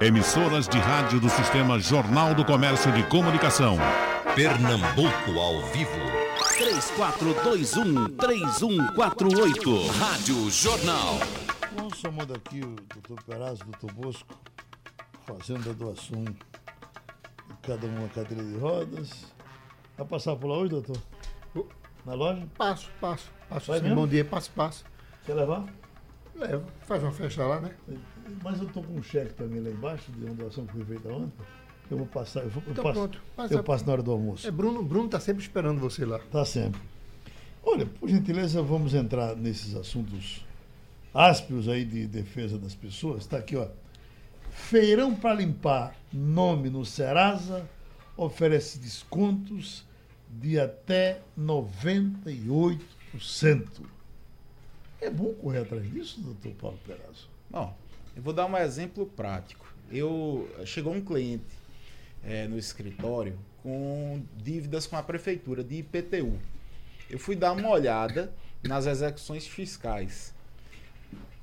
[0.00, 3.78] Emissoras de rádio do Sistema Jornal do Comércio de Comunicação.
[4.34, 5.90] Pernambuco ao vivo.
[8.18, 9.88] 3421-3148.
[9.98, 11.14] Rádio Jornal.
[11.74, 14.34] Nós chamando aqui o doutor Perazzo, o doutor Bosco,
[15.26, 16.26] fazenda do Assum,
[17.62, 19.32] cada uma cadeira de rodas.
[19.96, 20.98] Vai passar por lá hoje, doutor?
[22.04, 22.46] Na loja?
[22.58, 23.30] Passo, passo.
[23.48, 24.00] Passo Vai sim, mesmo?
[24.02, 24.84] bom dia, passo, passo.
[25.24, 25.64] Quer levar?
[26.34, 26.66] Levo.
[26.86, 27.70] Faz uma festa lá, né?
[28.42, 31.08] Mas eu tô com um cheque também lá embaixo, de uma doação que foi feita
[31.08, 31.44] ontem.
[31.90, 33.22] Eu vou passar, eu, vou- eu Então passo, pronto.
[33.36, 34.46] Passa- eu passo na hora do almoço.
[34.46, 36.18] É Bruno, Bruno tá sempre esperando você lá.
[36.18, 36.80] Tá sempre.
[37.62, 40.44] Olha, por gentileza, vamos entrar nesses assuntos
[41.14, 43.22] ásperos aí de defesa das pessoas.
[43.22, 43.68] Está aqui, ó.
[44.50, 47.68] Feirão para limpar nome no Serasa
[48.16, 49.84] oferece descontos
[50.28, 52.78] de até 98%.
[55.00, 57.28] É bom correr atrás disso, doutor Paulo Perazzo?
[57.50, 57.76] Bom,
[58.16, 59.66] eu vou dar um exemplo prático.
[59.92, 61.44] Eu chegou um cliente
[62.24, 66.38] eh, no escritório com dívidas com a prefeitura de IPTU.
[67.10, 70.34] Eu fui dar uma olhada nas execuções fiscais.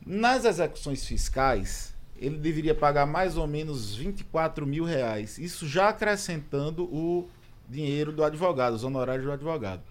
[0.05, 5.37] Nas execuções fiscais, ele deveria pagar mais ou menos 24 mil reais.
[5.37, 7.29] Isso já acrescentando o
[7.69, 9.83] dinheiro do advogado, os honorários do advogado.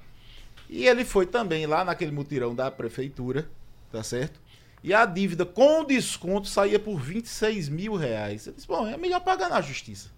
[0.68, 3.48] E ele foi também lá naquele mutirão da prefeitura,
[3.90, 4.41] tá certo?
[4.82, 8.46] E a dívida com desconto saía por 26 mil reais.
[8.46, 10.10] Eu disse, bom, é melhor pagar na justiça.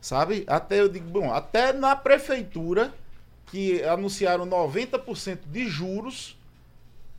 [0.00, 0.44] Sabe?
[0.46, 2.92] Até eu digo, bom, até na prefeitura,
[3.46, 6.36] que anunciaram 90% de juros,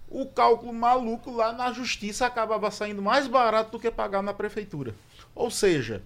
[0.07, 4.95] o cálculo maluco lá na justiça acabava saindo mais barato do que pagar na prefeitura.
[5.35, 6.03] Ou seja,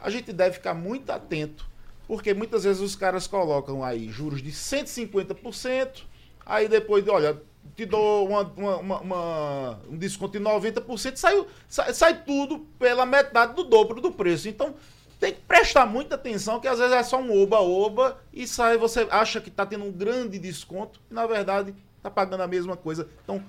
[0.00, 1.66] a gente deve ficar muito atento,
[2.06, 6.04] porque muitas vezes os caras colocam aí juros de 150%,
[6.44, 7.40] aí depois, olha,
[7.76, 13.54] te dou uma- uma- uma- um desconto de 90%, saiu, sai, sai tudo pela metade
[13.54, 14.48] do dobro do preço.
[14.48, 14.74] Então,
[15.20, 19.06] tem que prestar muita atenção, que às vezes é só um oba-oba e sai, você
[19.10, 23.08] acha que está tendo um grande desconto, e na verdade está pagando a mesma coisa.
[23.24, 23.42] Então,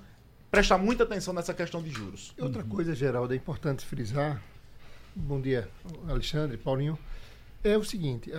[0.50, 2.34] prestar muita atenção nessa questão de juros.
[2.40, 4.42] Outra coisa, Geraldo, é importante frisar.
[5.16, 5.70] Bom dia,
[6.08, 6.98] Alexandre, Paulinho.
[7.64, 8.32] É o seguinte,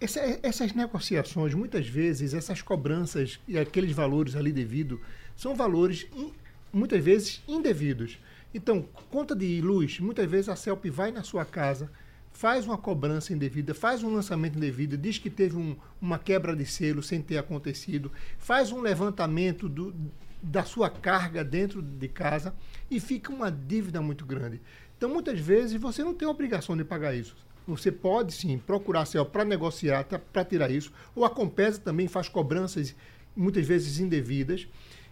[0.00, 5.00] essa- essas negociações, muitas vezes, essas cobranças e aqueles valores ali devidos,
[5.36, 6.32] são valores in-
[6.72, 8.18] muitas vezes indevidos.
[8.54, 11.90] Então, conta de luz, muitas vezes a CELP vai na sua casa,
[12.32, 16.64] faz uma cobrança indevida, faz um lançamento indevido, diz que teve um- uma quebra de
[16.64, 19.92] selo sem ter acontecido, faz um levantamento do,
[20.40, 22.54] da sua carga dentro de casa
[22.90, 24.60] e fica uma dívida muito grande.
[24.96, 27.34] Então, muitas vezes, você não tem obrigação de pagar isso.
[27.66, 30.92] Você pode sim procurar a CEL para negociar, para tirar isso.
[31.14, 32.94] Ou a Compesa também faz cobranças,
[33.36, 34.66] muitas vezes indevidas,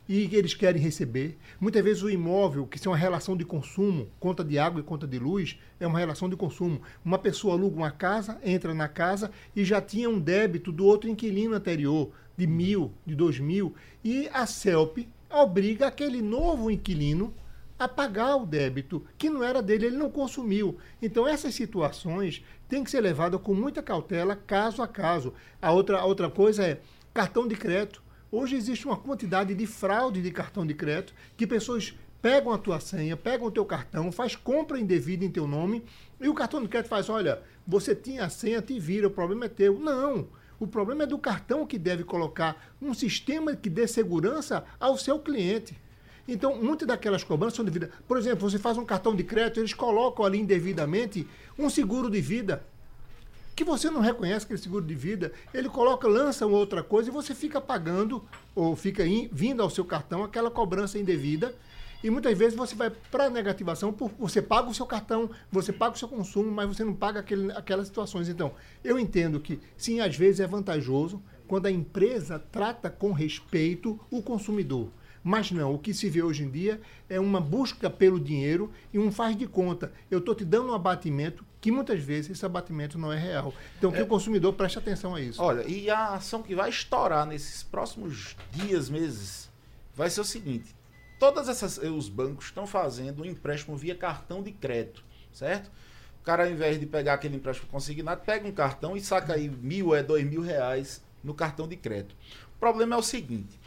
[0.09, 1.39] e eles querem receber.
[1.61, 5.07] Muitas vezes o imóvel, que é uma relação de consumo, conta de água e conta
[5.07, 6.83] de luz, é uma relação de consumo.
[7.05, 11.09] Uma pessoa aluga uma casa, entra na casa e já tinha um débito do outro
[11.09, 17.33] inquilino anterior, de mil, de dois mil, e a CELP obriga aquele novo inquilino
[17.81, 20.77] a pagar o débito que não era dele, ele não consumiu.
[21.01, 25.33] Então essas situações têm que ser levadas com muita cautela, caso a caso.
[25.63, 26.79] A outra, a outra coisa é
[27.15, 28.03] cartão de crédito.
[28.31, 32.79] Hoje existe uma quantidade de fraude de cartão de crédito que pessoas pegam a tua
[32.81, 35.83] senha, pegam o teu cartão, faz compra indevida em teu nome
[36.21, 39.47] e o cartão de crédito faz, olha, você tinha a senha, te vira, o problema
[39.47, 39.79] é teu.
[39.79, 40.29] Não.
[40.59, 45.19] O problema é do cartão que deve colocar um sistema que dê segurança ao seu
[45.19, 45.81] cliente.
[46.29, 47.91] Então, muitas daquelas cobranças são devidas.
[48.07, 51.27] Por exemplo, você faz um cartão de crédito, eles colocam ali indevidamente
[51.59, 52.63] um seguro de vida.
[53.57, 57.13] Que você não reconhece aquele seguro de vida, ele coloca, lança uma outra coisa e
[57.13, 61.55] você fica pagando, ou fica in- vindo ao seu cartão aquela cobrança indevida.
[62.03, 65.71] E muitas vezes você vai para a negativação, por, você paga o seu cartão, você
[65.71, 68.29] paga o seu consumo, mas você não paga aquele, aquelas situações.
[68.31, 74.01] Então, eu entendo que, sim, às vezes é vantajoso quando a empresa trata com respeito
[74.11, 74.89] o consumidor.
[75.23, 78.99] Mas não, o que se vê hoje em dia é uma busca pelo dinheiro e
[78.99, 79.93] um faz de conta.
[80.11, 83.53] Eu estou te dando um abatimento que muitas vezes esse abatimento não é real.
[83.77, 85.43] Então que o consumidor preste atenção a isso.
[85.43, 89.51] Olha, e a ação que vai estourar nesses próximos dias, meses,
[89.95, 90.75] vai ser o seguinte:
[91.19, 95.71] todas essas os bancos estão fazendo um empréstimo via cartão de crédito, certo?
[96.21, 99.49] O cara, ao invés de pegar aquele empréstimo consignado, pega um cartão e saca aí
[99.49, 102.17] mil, é dois mil reais no cartão de crédito.
[102.57, 103.59] O problema é o seguinte: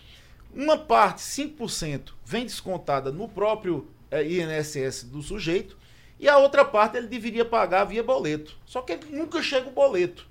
[0.55, 5.77] uma parte, 5%, vem descontada no próprio eh, INSS do sujeito
[6.19, 8.55] e a outra parte ele deveria pagar via boleto.
[8.65, 10.27] Só que ele nunca chega o boleto.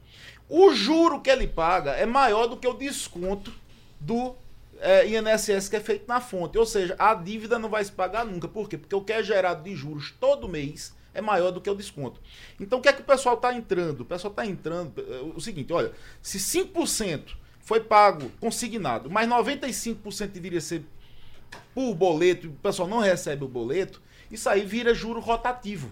[0.48, 3.52] O juro que ele paga é maior do que o desconto
[3.98, 4.34] do
[4.80, 6.56] eh, INSS que é feito na fonte.
[6.56, 8.46] Ou seja, a dívida não vai se pagar nunca.
[8.46, 8.78] Por quê?
[8.78, 12.20] Porque o que é gerado de juros todo mês é maior do que o desconto.
[12.60, 14.00] Então o que é que o pessoal está entrando?
[14.00, 14.92] O pessoal está entrando.
[14.98, 20.85] é, O seguinte, olha, se 5% foi pago consignado, mas 95% deveria ser
[21.75, 24.00] por boleto, e o pessoal não recebe o boleto,
[24.31, 25.91] isso aí vira juro rotativo.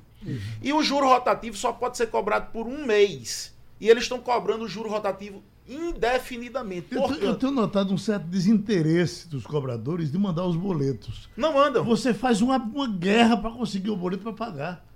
[0.63, 3.55] E o juro rotativo só pode ser cobrado por um mês.
[3.81, 6.95] E eles estão cobrando o juro rotativo indefinidamente.
[6.95, 11.29] Eu, te- eu Portanto, tenho notado um certo desinteresse dos cobradores de mandar os boletos.
[11.37, 11.85] não andam.
[11.85, 14.87] Você faz uma, uma guerra para conseguir o boleto para pagar.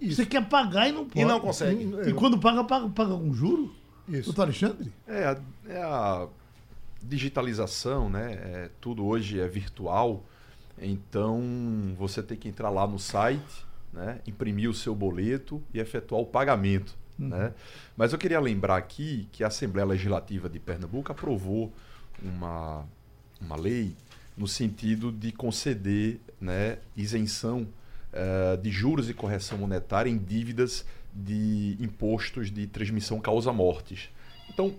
[0.00, 1.20] Você quer pagar e não pode.
[1.20, 1.88] E não consegue.
[2.08, 3.72] E quando paga, paga, paga com juro?
[4.08, 4.26] Isso.
[4.26, 4.92] Doutor Alexandre?
[5.06, 6.28] É a, é a
[7.02, 8.32] digitalização, né?
[8.32, 10.24] É, tudo hoje é virtual.
[10.80, 11.40] Então
[11.96, 14.20] você tem que entrar lá no site, né?
[14.26, 16.96] imprimir o seu boleto e efetuar o pagamento.
[17.18, 17.52] Né?
[17.96, 21.72] Mas eu queria lembrar aqui que a Assembleia Legislativa de Pernambuco aprovou
[22.20, 22.84] uma,
[23.40, 23.94] uma lei
[24.36, 27.68] no sentido de conceder né, isenção
[28.12, 30.84] eh, de juros e correção monetária em dívidas
[31.14, 34.08] de impostos de transmissão causa-mortes.
[34.48, 34.74] Então,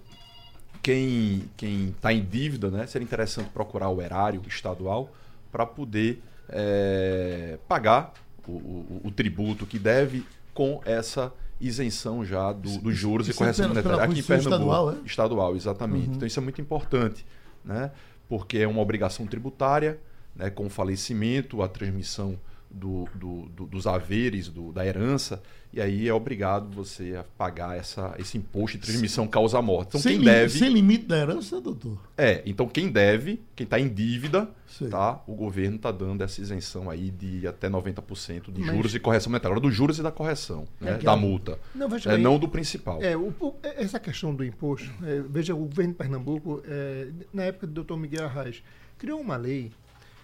[0.82, 1.44] quem
[1.90, 5.10] está em dívida, né, seria interessante procurar o erário estadual
[5.52, 8.14] para poder eh, pagar
[8.48, 11.32] o, o- o tributo que deve com essa
[11.62, 14.54] isenção já do- dos juros e isso é correção pela monetária aqui em Pernambuco.
[14.56, 14.96] estadual, é?
[15.06, 16.08] Estadual, exatamente.
[16.10, 16.14] Uhum.
[16.16, 17.26] Então isso é muito importante,
[17.64, 17.92] né?
[18.28, 20.00] porque é uma obrigação tributária,
[20.36, 20.50] né?
[20.50, 22.38] com o falecimento, a transmissão
[22.74, 25.42] do- do- do- dos haveres, do- da herança,
[25.72, 29.90] e aí é obrigado você a pagar essa, esse imposto de transmissão causa-morte.
[29.90, 30.58] Então sem, quem deve...
[30.60, 31.98] sem limite da herança, doutor?
[32.18, 34.88] É, então quem deve, quem está em dívida, Sei.
[34.90, 35.22] tá?
[35.28, 39.32] O governo está dando essa isenção aí de até 90% de Mas- juros e correção
[39.32, 39.60] monetária.
[39.60, 40.98] Dos juros e da correção, né?
[40.98, 41.60] que da multa.
[41.74, 42.24] Não, veja É, bem.
[42.24, 43.02] não do principal.
[43.02, 47.44] É, o- o- essa questão do imposto, é, veja, o governo de Pernambuco, é, na
[47.44, 47.96] época do Dr.
[47.98, 48.62] Miguel Arraes,
[48.98, 49.72] criou uma lei.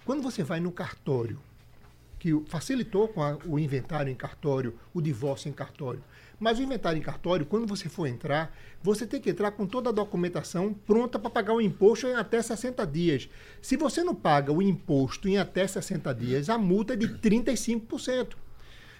[0.04, 1.38] Quando você vai no cartório,
[2.20, 6.04] que facilitou com a- o inventário em cartório, o divórcio em cartório.
[6.38, 9.90] Mas o inventário em cartório, quando você for entrar, você tem que entrar com toda
[9.90, 13.28] a documentação pronta para pagar o imposto em até 60 dias.
[13.60, 18.36] Se você não paga o imposto em até 60 dias, a multa é de 35%.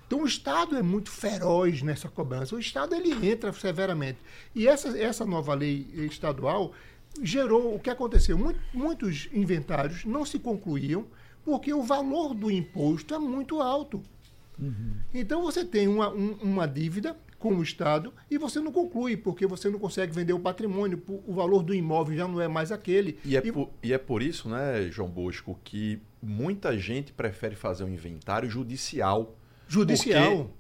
[0.06, 2.56] Então o Estado é muito feroz nessa cobrança.
[2.56, 4.18] O Estado ele entra severamente.
[4.54, 6.72] E essa, essa nova lei estadual
[7.22, 8.36] gerou o que aconteceu.
[8.36, 11.06] Mu- muitos inventários não se concluíam
[11.44, 14.02] porque o valor do imposto é muito alto.
[15.14, 19.46] Então você tem uma, um- uma dívida com o Estado e você não conclui, porque
[19.46, 23.18] você não consegue vender o patrimônio, o valor do imóvel já não é mais aquele.
[23.24, 27.84] E é, por, e é por isso, né, João Bosco, que muita gente prefere fazer
[27.84, 29.34] um inventário judicial.
[29.66, 30.50] judicial.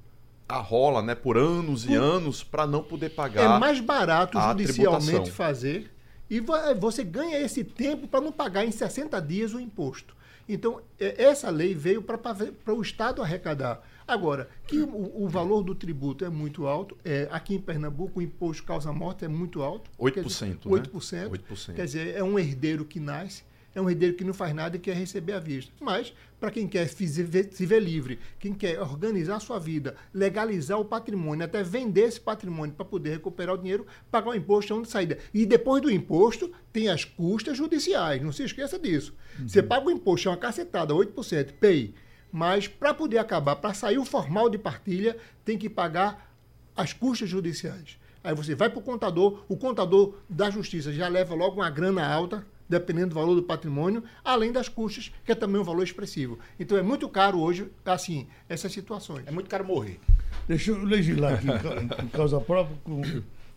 [0.48, 3.60] Arrola, né, por anos e anos para não poder É pagar.
[3.60, 5.90] mais barato judicialmente fazer
[6.30, 10.16] e va- você ganha esse tempo para não pagar em 60 dias o imposto.
[10.52, 13.82] Então, é- essa lei veio para o Estado arrecadar.
[14.06, 18.22] Agora, que o, o valor do tributo é muito alto, é, aqui em Pernambuco o
[18.22, 19.88] imposto causa-morte é muito alto.
[19.98, 20.82] 8%, quer dizer, né?
[21.28, 21.30] 8%.
[21.30, 21.74] 8%.
[21.74, 23.44] Quer dizer, é um herdeiro que nasce,
[23.74, 25.72] é um herdeiro que não faz nada e quer receber à vista.
[25.80, 30.84] Mas, para quem quer se ver, livre, quem quer organizar a sua vida, legalizar o
[30.84, 34.88] patrimônio, até vender esse patrimônio para poder recuperar o dinheiro, pagar o imposto é onde
[34.88, 35.18] saída.
[35.32, 39.14] E depois do imposto, tem as custas judiciais, não se esqueça disso.
[39.46, 41.94] Você paga o imposto, é uma cacetada, 8%, PEI.
[42.32, 46.32] Mas, para poder acabar, para sair o formal de partilha, tem que pagar
[46.76, 47.98] as custas judiciais.
[48.22, 52.06] Aí você vai para o contador, o contador da justiça já leva logo uma grana
[52.06, 56.38] alta, dependendo do valor do patrimônio, além das custas, que é também um valor expressivo.
[56.58, 59.26] Então é muito caro hoje, assim, essas situações.
[59.26, 60.00] É muito caro morrer.
[60.48, 62.76] Deixa eu legislar aqui em ca- em causa própria.
[62.84, 63.02] com-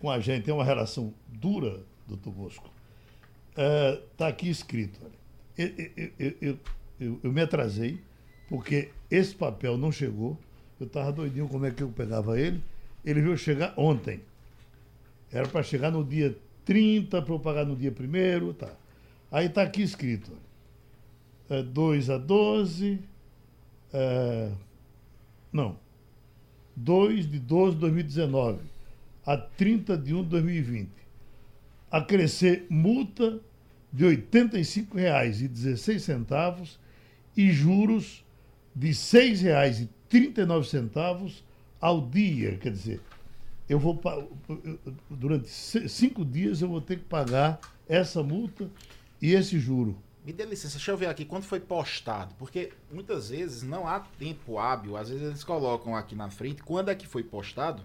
[0.00, 2.68] com a gente é uma relação dura, doutor Bosco,
[4.12, 4.98] está aqui escrito.
[5.04, 5.12] Olha,
[5.56, 6.58] eu, eu, eu, eu,
[7.00, 8.00] eu- eu me atrasei,
[8.48, 10.36] porque esse papel não chegou.
[10.80, 12.60] Eu estava doidinho como é que eu pegava ele.
[13.04, 14.20] Ele veio chegar ontem.
[15.30, 16.36] Era para chegar no dia
[16.68, 18.70] 30, para eu pagar no dia 1 tá.
[19.32, 20.30] Aí está aqui escrito.
[21.48, 23.00] É 2 a 12.
[23.90, 24.50] é,
[25.50, 25.78] não.
[26.76, 28.58] 2 de 12 de 2019
[29.24, 30.90] a 30 de 1 de 2020.
[31.90, 33.40] A crescer multa
[33.90, 36.76] de R$ 85,16
[37.34, 38.22] e juros
[38.76, 41.42] de R$ 6,13 39 centavos
[41.80, 42.58] ao dia.
[42.58, 43.00] Quer dizer,
[43.68, 44.00] eu vou
[45.10, 48.70] durante ci- cinco dias eu vou ter que pagar essa multa
[49.20, 49.96] e esse juro.
[50.24, 54.00] Me dê licença, deixa eu ver aqui quando foi postado, porque muitas vezes não há
[54.00, 57.82] tempo hábil, às vezes eles colocam aqui na frente quando é que foi postado.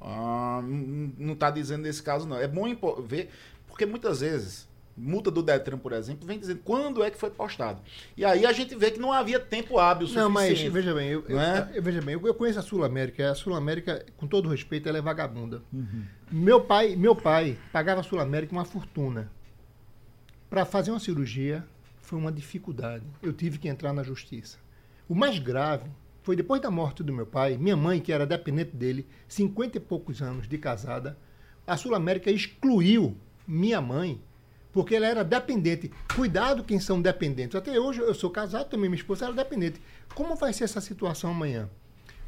[0.00, 2.36] Ah, não está dizendo nesse caso não.
[2.36, 2.64] É bom
[3.06, 3.30] ver,
[3.66, 4.65] porque muitas vezes
[4.96, 7.80] multa do Detran, por exemplo, vem dizendo quando é que foi postado.
[8.16, 10.72] E aí a gente vê que não havia tempo hábil Não, mas suficiente.
[10.72, 11.70] veja bem, eu, é?
[11.74, 13.30] eu- veja bem, eu, eu conheço a Sul América.
[13.30, 15.62] A Sul América, com todo respeito, ela é vagabunda.
[16.30, 19.30] Meu pai, meu pai pagava a Sul América uma fortuna.
[20.48, 21.64] Para fazer uma cirurgia
[22.00, 23.04] foi uma dificuldade.
[23.22, 24.58] Eu tive que entrar na justiça.
[25.08, 25.90] O mais grave
[26.22, 29.80] foi depois da morte do meu pai, minha mãe, que era dependente dele, 50 e
[29.80, 31.16] poucos anos de casada,
[31.66, 34.20] a Sul América excluiu minha mãe
[34.76, 35.90] porque ela era dependente.
[36.14, 37.56] Cuidado quem são dependentes.
[37.56, 39.80] Até hoje eu sou casado também, minha esposa era dependente.
[40.14, 41.70] Como vai ser essa situação amanhã?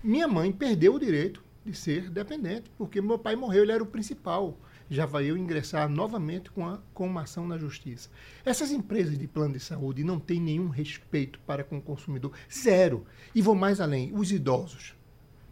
[0.02, 3.86] Minha mãe perdeu o direito de ser dependente, porque meu pai morreu, ele era o
[3.86, 4.56] principal.
[4.88, 8.08] Já vai eu ingressar novamente com, a, com uma ação na justiça.
[8.46, 12.32] Essas empresas de plano de saúde não têm nenhum respeito para com o consumidor.
[12.50, 13.04] Zero.
[13.34, 14.94] E vou mais além, os idosos.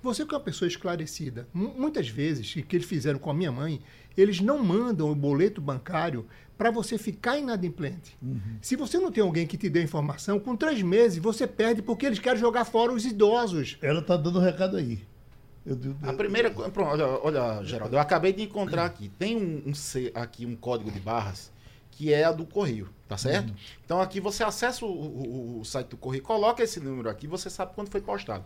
[0.06, 3.34] Você que é uma pessoa esclarecida, mu- muitas vezes, e que eles fizeram com a
[3.34, 3.80] minha mãe,
[4.16, 6.25] eles não mandam o boleto bancário
[6.56, 8.16] para você ficar inadimplente.
[8.62, 12.06] Se você não tem alguém que te dê informação, com três meses você perde porque
[12.06, 13.76] eles querem jogar fora os idosos.
[13.82, 15.00] Ela está dando um recado aí.
[15.66, 16.70] Eu, eu- A primeira coisa.
[16.70, 19.10] Pronto, olha, olha, Geraldo, eu acabei de encontrar aqui.
[19.18, 21.50] Tem um, um C- aqui um código de barras
[21.97, 23.55] que é a do Correio, tá certo?
[23.85, 27.49] Então aqui você acessa o, o- o site do Correio, coloca esse número aqui, você
[27.49, 28.45] sabe quando foi postado.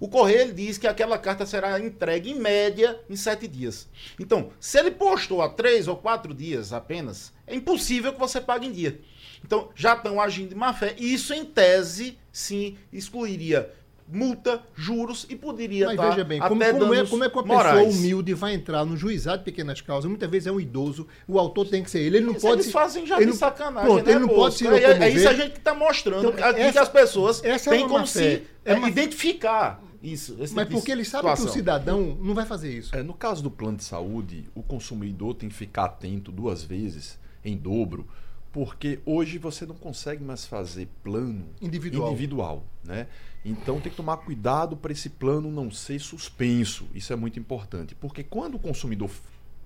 [0.00, 3.88] O Correio ele diz que aquela carta será entregue em média em sete dias.
[4.18, 8.66] Então, se ele postou há três ou quatro dias apenas, é impossível que você pague
[8.66, 9.00] em dia.
[9.44, 10.96] Então, já estão agindo de má fé.
[10.98, 13.72] E isso, em tese, sim, excluiria
[14.10, 17.34] multa, juros e poderia Mas estar veja bem, como, até como é, como é que
[17.38, 17.78] uma morais.
[17.86, 20.08] pessoa humilde vai entrar no juizado de pequenas causas?
[20.08, 22.18] Muitas vezes é um idoso, o autor tem que ser ele.
[22.18, 22.54] Ele não Isso pode.
[22.54, 24.92] eles se- fazem já ele de não- sacanagem, Pronto, né, ele não pode se É,
[25.04, 26.28] é isso a gente que está mostrando.
[26.28, 28.22] Então, aqui essa- que as pessoas essa é têm como se.
[28.24, 30.36] É é, uma- identificar isso.
[30.40, 31.54] esse Mas tipo porque ele sabe que o situação.
[31.54, 32.94] cidadão não vai fazer isso.
[32.96, 37.18] É, no caso do plano de saúde, o consumidor tem que ficar atento duas vezes,
[37.44, 38.06] em dobro,
[38.52, 42.08] porque hoje você não consegue mais fazer plano Individual.
[42.10, 43.06] individual, né?
[43.44, 46.86] Então tem que tomar cuidado para esse plano não ser suspenso.
[46.94, 49.10] Isso é muito importante, porque quando o consumidor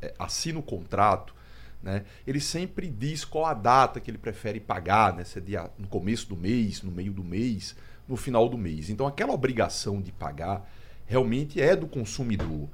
[0.00, 1.34] é, assina o contrato,
[1.82, 5.70] né, ele sempre diz qual a data que ele prefere pagar, né, se é dia,
[5.78, 7.74] no começo do mês, no meio do mês,
[8.06, 8.90] no final do mês.
[8.90, 10.68] Então aquela obrigação de pagar
[11.06, 12.68] realmente é do consumidor.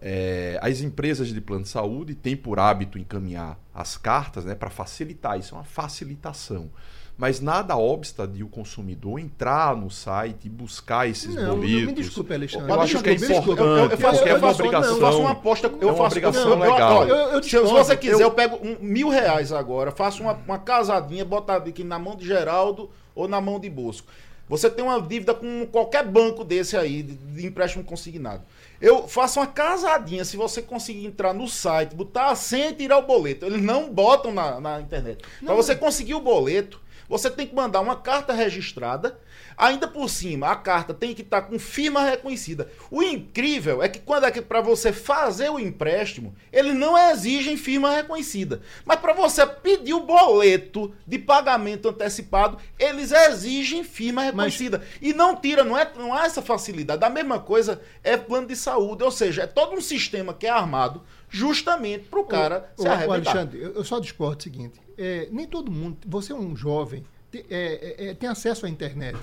[0.00, 4.68] É, as empresas de plano de saúde têm por hábito encaminhar as cartas né, para
[4.70, 6.70] facilitar, isso é uma facilitação.
[7.16, 11.84] Mas nada obsta de o consumidor entrar no site e buscar esses Não, boletos.
[11.86, 12.68] me desculpe, Alexandre.
[12.72, 14.94] Eu acho que é importante, Eu, eu, eu faço, é eu uma obrigação.
[14.96, 15.66] eu faço uma aposta.
[15.68, 17.06] Eu É uma faço obrigação eu- eu- legal.
[17.08, 20.58] Eu- eu se, você quiser, Eu- eu, pego um, mil reais agora, faço uma, uma
[20.58, 24.08] casadinha, botar aqui na mão de Geraldo ou na mão de Bosco.
[24.48, 28.42] Você tem uma dívida com qualquer banco desse aí, de, de empréstimo consignado.
[28.84, 32.98] Eu faço uma casadinha, se você conseguir entrar no site, botar a senha e tirar
[32.98, 33.46] o boleto.
[33.46, 35.24] Eles não botam na, na internet.
[35.42, 39.18] Para você conseguir o boleto, você tem que mandar uma carta registrada.
[39.56, 42.70] Ainda por cima, a carta tem que estar com firma reconhecida.
[42.90, 47.56] O incrível é que quando é que para você fazer o empréstimo, eles não exigem
[47.56, 48.60] firma reconhecida.
[48.84, 54.82] Mas para você pedir o boleto de pagamento antecipado, eles exigem firma reconhecida.
[55.00, 57.04] E não tira, não, é, não há essa facilidade.
[57.04, 60.50] A mesma coisa é plano de saúde, ou seja, é todo um sistema que é
[60.50, 63.32] armado justamente para o cara se arrebentar.
[63.32, 67.42] Alexandre, eu, só discordo do seguinte: é, nem todo mundo, você é um jovem, é,
[67.50, 69.18] é, é, tem acesso à internet.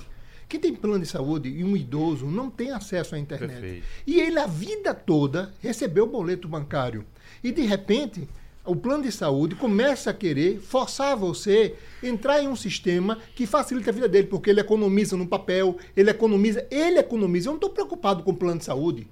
[0.51, 3.51] Quem tem plano de saúde e um idoso não tem acesso à internet.
[3.53, 3.85] Perfeito.
[4.05, 7.05] E ele, a vida toda, recebeu o boleto bancário.
[7.41, 8.27] E, de repente,
[8.65, 13.47] o plano de saúde começa a querer forçar você a entrar em um sistema que
[13.47, 17.47] facilita a vida dele, porque ele economiza no papel, ele economiza, ele economiza.
[17.47, 19.07] Eu não estou preocupado com o plano de saúde.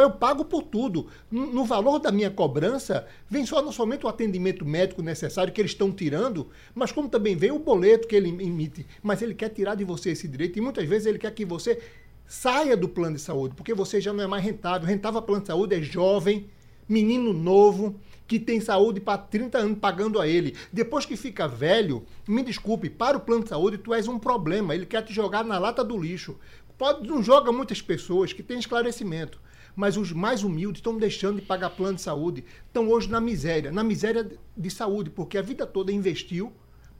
[0.00, 1.08] Eu pago por tudo.
[1.30, 5.60] No, no valor da minha cobrança, vem só não somente o atendimento médico necessário que
[5.60, 8.86] eles estão tirando, mas como também vem o boleto que ele emite.
[9.02, 11.80] Mas ele quer tirar de você esse direito e muitas vezes ele quer que você
[12.26, 14.88] saia do plano de saúde, porque você já não é mais rentável.
[14.88, 16.48] Rentável plano de saúde é jovem,
[16.88, 20.56] menino novo, que tem saúde para 30 anos pagando a ele.
[20.72, 24.74] Depois que fica velho, me desculpe, para o plano de saúde tu és um problema.
[24.74, 26.38] Ele quer te jogar na lata do lixo.
[26.76, 29.40] Pode, não joga muitas pessoas que têm esclarecimento.
[29.74, 32.44] Mas os mais humildes estão deixando de pagar plano de saúde.
[32.66, 36.52] Estão hoje na miséria, na miséria de saúde, porque a vida toda investiu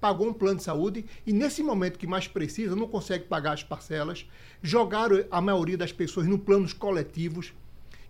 [0.04, 3.62] pagou um plano de saúde e nesse momento que mais precisa, não consegue pagar as
[3.62, 4.26] parcelas,
[4.62, 7.54] jogaram a maioria das pessoas no planos coletivos,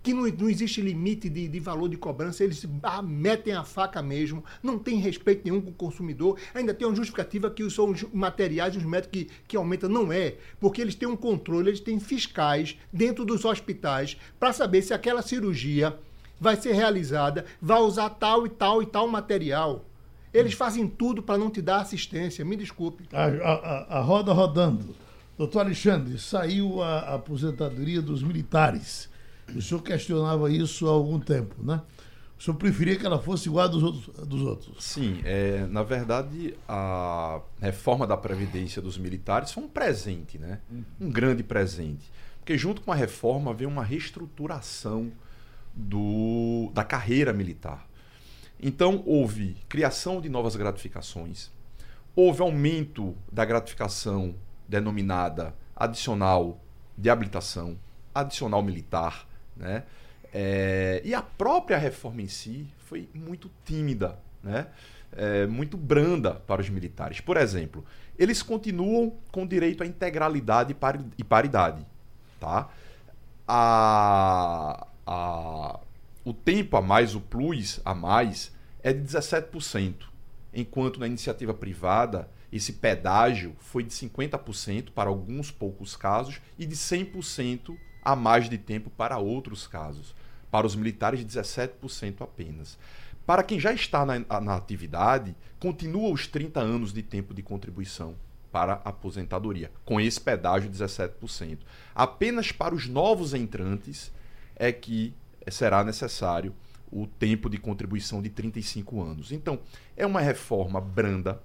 [0.05, 4.03] que não, não existe limite de, de valor de cobrança, eles ah, metem a faca
[4.03, 8.05] mesmo, não tem respeito nenhum com o consumidor, ainda tem uma justificativa que são os
[8.13, 11.81] materiais e os métodos que, que aumentam, não é, porque eles têm um controle, eles
[11.81, 15.99] têm fiscais dentro dos hospitais para saber se aquela cirurgia
[16.39, 19.87] vai ser realizada, vai usar tal e tal e tal material.
[20.35, 23.05] Eles fazem tudo para não te dar assistência, me desculpe.
[23.11, 24.95] A, a- a roda rodando.
[25.39, 29.09] Doutor Alexandre, saiu a, a aposentadoria dos militares.
[29.55, 31.83] O senhor questionava isso há algum tempo, né?
[32.39, 34.27] O senhor preferia que ela fosse igual a dos outros.
[34.27, 34.85] Dos outros.
[34.85, 40.61] Sim, é, na verdade, a reforma da Previdência dos militares foi um presente, né?
[41.01, 42.11] Um grande presente.
[42.39, 45.11] Porque junto com a reforma veio uma reestruturação
[45.75, 47.87] do, da carreira militar.
[48.61, 51.51] Então, houve criação de novas gratificações,
[52.15, 54.35] houve aumento da gratificação
[54.69, 56.61] denominada adicional
[56.97, 57.79] de habilitação,
[58.15, 59.85] adicional militar, né?
[60.33, 64.67] É, e a própria reforma em si foi muito tímida, né?
[65.17, 67.21] É, muito branda para os militares.
[67.21, 67.85] Por exemplo,
[68.19, 71.87] eles continuam com direito à integralidade e pari- paridade.
[72.41, 72.69] Tá?
[73.47, 75.81] A, a,
[76.25, 79.95] o tempo a mais, o plus a mais, é de 17%,
[80.53, 86.77] enquanto na iniciativa privada esse pedágio foi de 50% para alguns poucos casos e de
[86.77, 90.15] 100% a mais de tempo para outros casos.
[90.51, 92.79] Para os militares, 17% apenas.
[93.27, 98.15] Para quem já está na, na atividade, continua os 30 anos de tempo de contribuição
[98.53, 101.59] para a aposentadoria, com esse pedágio de 17%.
[101.95, 104.13] Apenas para os novos entrantes
[104.55, 105.13] é que
[105.51, 106.55] será necessário
[106.93, 109.33] o tempo de contribuição de 35 anos.
[109.33, 109.59] Então,
[109.97, 111.43] é uma reforma branda,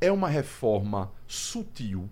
[0.00, 2.08] é uma reforma sutil,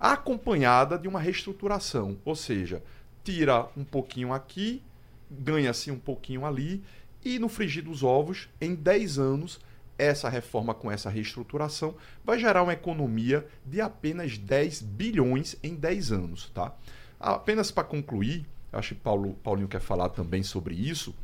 [0.00, 2.82] acompanhada de uma reestruturação, ou seja,
[3.24, 4.82] tira um pouquinho aqui,
[5.30, 6.82] ganha-se um pouquinho ali,
[7.24, 9.60] e no frigir dos ovos, em 10 anos,
[9.98, 11.94] essa reforma com essa reestruturação
[12.24, 16.50] vai gerar uma economia de apenas 10 bilhões em 10 anos.
[16.52, 16.74] Tá?
[17.20, 21.14] Apenas para concluir, acho que Paulo, Paulinho quer falar também sobre isso.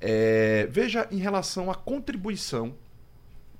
[0.00, 2.74] É, veja em relação à contribuição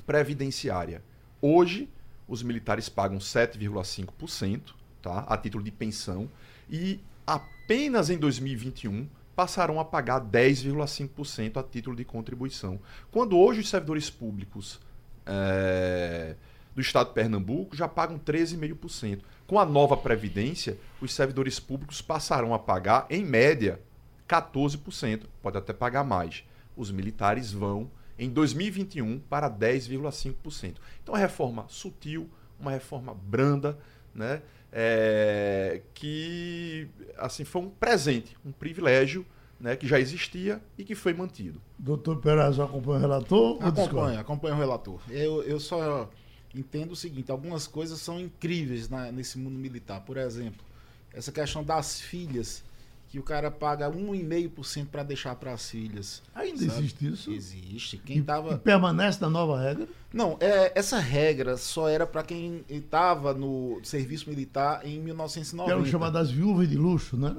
[0.06, 1.02] previdenciária.
[1.40, 1.88] Hoje,
[2.26, 6.28] os militares pagam 7,5% tá, a título de pensão
[6.68, 12.80] e apenas em 2021 passarão a pagar 10,5% a título de contribuição.
[13.10, 14.80] Quando hoje os servidores públicos
[15.26, 16.34] é,
[16.74, 19.20] do estado de Pernambuco já pagam 13,5%.
[19.46, 23.80] Com a nova Previdência, os servidores públicos passarão a pagar, em média,
[24.26, 25.24] 14%.
[25.42, 26.44] Pode até pagar mais.
[26.76, 30.76] Os militares vão, em 2021, para 10,5%.
[31.02, 33.78] Então, é uma reforma sutil, uma reforma branda,
[34.14, 34.42] né?
[34.72, 39.24] É, que assim foi um presente, um privilégio
[39.58, 41.60] né, que já existia e que foi mantido.
[41.78, 43.58] Doutor Perazzo acompanha o relator?
[43.64, 45.00] Acompanha, acompanha o relator.
[45.10, 46.08] Eu, eu só
[46.54, 50.00] entendo o seguinte: algumas coisas são incríveis na- nesse mundo militar.
[50.02, 50.64] Por exemplo,
[51.12, 52.62] essa questão das filhas,
[53.08, 56.22] que o cara paga 1,5% para deixar para as filhas.
[56.34, 56.78] Ainda sabe?
[56.80, 57.30] existe isso?
[57.32, 57.96] Existe.
[57.96, 58.58] E, Quem e tava.
[58.58, 59.88] permanece na nova regra?
[60.12, 65.70] Não, é, essa regra só era para quem estava no serviço militar em Que 1990.
[65.72, 67.34] eram chamadas viúvas de luxo, né?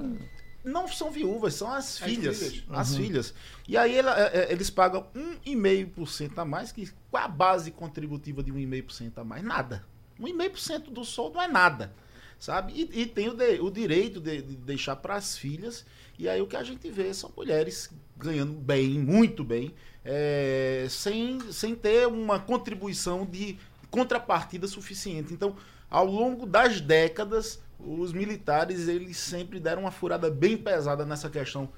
[0.64, 2.38] Não são viúvas, são as filhas.
[2.38, 2.64] filhas.
[2.68, 2.96] As Uhum.
[2.98, 3.34] filhas.
[3.66, 8.42] E aí ela- é, é, eles pagam 1,5% a mais, que qual a base contributiva
[8.42, 9.42] de 1,5% a mais?
[9.42, 9.84] Nada.
[10.18, 11.92] 1,5% do soldo não é nada.
[12.40, 12.72] Sabe?
[12.74, 15.84] E, e tem o, de- o direito de, de deixar para as filhas.
[16.18, 19.74] E aí o que a gente vê são mulheres ganhando bem, muito bem,
[20.04, 23.58] é, sem, sem ter uma contribuição de
[23.90, 25.32] contrapartida suficiente.
[25.32, 25.54] Então,
[25.90, 31.68] ao longo das décadas, os militares eles sempre deram uma furada bem pesada nessa questão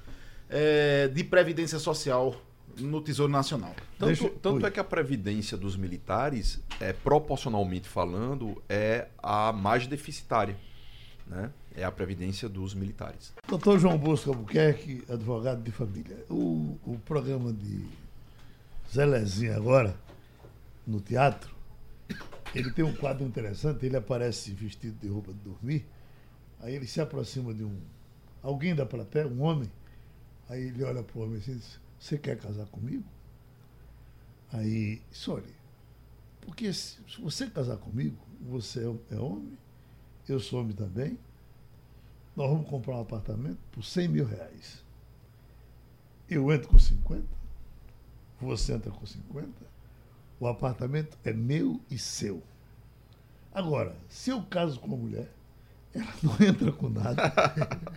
[0.49, 2.41] é, de previdência social
[2.79, 3.75] no Tesouro Nacional.
[3.99, 9.87] Tanto, Deixa- tanto é que a previdência dos militares, é, proporcionalmente falando, é a mais
[9.87, 10.57] deficitária.
[11.27, 11.51] Né?
[11.75, 13.33] É a previdência dos militares.
[13.49, 16.25] Doutor João Bosco Albuquerque, advogado de família.
[16.29, 17.85] O, o programa de
[18.93, 19.97] Zé Lezinho agora,
[20.87, 21.55] no teatro,
[22.55, 25.87] ele tem um quadro interessante, ele aparece vestido de roupa de dormir,
[26.61, 27.75] aí ele se aproxima de um
[28.43, 29.71] alguém da plateia, um homem,
[30.49, 33.05] aí ele olha para o homem assim e diz, você quer casar comigo?
[34.53, 35.55] Aí, olha,
[36.41, 39.57] porque se, se você casar comigo, você é, é homem,
[40.29, 41.17] eu sou homem também,
[42.35, 44.83] nós vamos comprar um apartamento por 100 mil reais.
[46.29, 47.25] Eu entro com 50,
[48.41, 49.49] você entra com 50,
[50.41, 52.43] o apartamento é meu e seu.
[53.55, 55.31] Agora, se eu caso com uma mulher,
[55.95, 57.33] ela não entra com nada.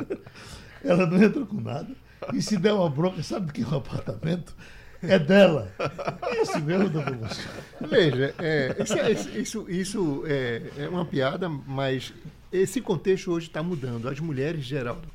[0.84, 2.05] ela não entra com nada.
[2.34, 4.56] E se der uma bronca, sabe que um apartamento?
[5.02, 5.72] É dela.
[5.78, 7.44] É assim mesmo, doutor Bosco.
[7.82, 12.14] Veja, é, isso, é- isso, isso é, é uma piada, mas
[12.52, 14.08] esse contexto hoje está mudando.
[14.08, 15.08] As mulheres, Geraldo,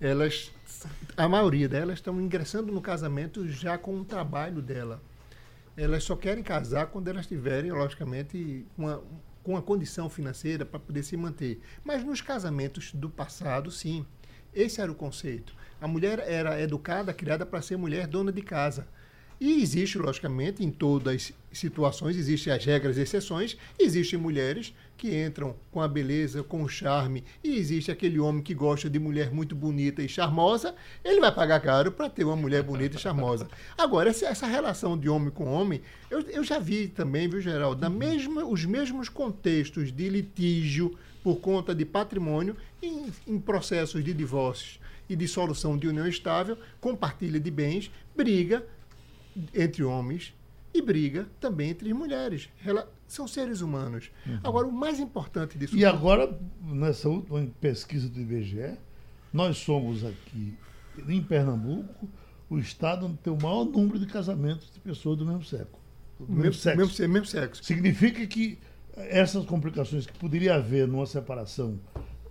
[0.00, 0.50] elas,
[1.16, 5.00] a maioria delas estão ingressando no casamento já com o trabalho dela.
[5.76, 9.00] Elas só querem casar quando elas tiverem, logicamente, uma,
[9.44, 11.60] com a condição financeira para poder se manter.
[11.84, 14.04] Mas nos casamentos do passado, sim.
[14.58, 15.54] Esse era o conceito.
[15.80, 18.88] A mulher era educada, criada para ser mulher dona de casa.
[19.40, 25.16] E existe, logicamente, em todas as situações, existem as regras e exceções, existem mulheres que
[25.16, 29.30] entram com a beleza, com o charme, e existe aquele homem que gosta de mulher
[29.30, 33.46] muito bonita e charmosa, ele vai pagar caro para ter uma mulher bonita e charmosa.
[33.76, 37.88] Agora, essa, relação de homem com homem, eu, eu já vi também, viu, Geraldo, na
[37.88, 44.80] mesma, os mesmos contextos de litígio por conta de patrimônio em, em processos de divórcios
[45.08, 48.64] e de solução de união estável, compartilha de bens, briga
[49.54, 50.34] entre homens
[50.74, 52.48] e briga também entre mulheres.
[52.64, 54.10] Ela, são seres humanos.
[54.44, 58.76] Agora, o mais importante disso E agora, nessa última pesquisa do IBGE,
[59.32, 60.54] nós somos aqui,
[61.08, 62.08] em Pernambuco,
[62.50, 65.78] o estado onde tem o maior número de casamentos de pessoas do mesmo sexo.
[66.18, 66.78] Do mesmo, sexo.
[66.78, 67.64] Mesmo, mesmo sexo.
[67.64, 68.58] Significa que
[69.08, 71.78] essas complicações que poderia haver numa separação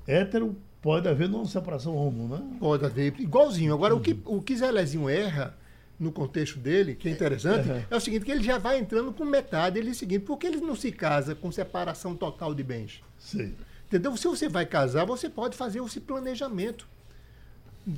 [0.08, 2.58] hétero, pode haver numa separação homo, né?
[2.60, 3.73] Pode haver, igualzinho.
[3.73, 5.56] Agora, o que o que Zé Lezinho erra
[5.99, 7.86] no contexto dele, que é interessante, É.
[7.89, 9.80] é o seguinte, que ele já vai entrando com metade.
[9.80, 13.01] Ele é o seguinte, por que ele não se casa com separação total de bens?
[13.17, 13.56] Sei.
[13.88, 14.15] Entendeu?
[14.15, 16.88] Se você vai casar, você pode fazer esse planejamento.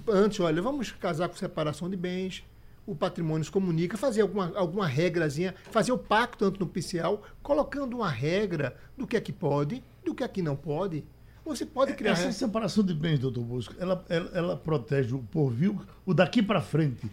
[0.07, 2.43] Antes, olha, vamos casar com separação de bens,
[2.85, 8.09] o patrimônio se comunica, fazer alguma, alguma regrazinha, fazer o pacto tanto nupcial, colocando uma
[8.09, 11.05] regra do que é que pode, do que é que não pode.
[11.45, 12.11] Você pode criar.
[12.11, 15.73] Essa separação de bens, doutor Bosco, ela, ela, ela protege o porvir,
[16.05, 17.09] o daqui para frente.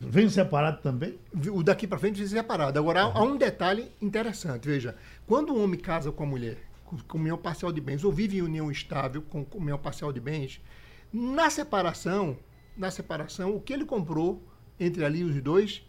[0.00, 1.18] Vem separado também?
[1.52, 2.78] o daqui para frente ser separado.
[2.78, 4.66] Agora, há, há um detalhe interessante.
[4.66, 8.12] Veja, quando um homem casa com a mulher, com, com união parcial de bens, ou
[8.12, 10.60] vive em união estável com, com união parcial de bens,
[11.12, 12.38] na separação,
[12.76, 14.42] na separação, o que ele comprou
[14.78, 15.82] entre ali os dois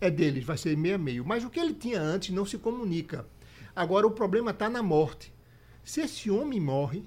[0.00, 1.24] é deles, vai ser meio a meio.
[1.24, 3.26] Mas o que ele tinha antes não se comunica.
[3.74, 5.32] Agora, o problema está na morte.
[5.84, 7.04] Se esse homem morre,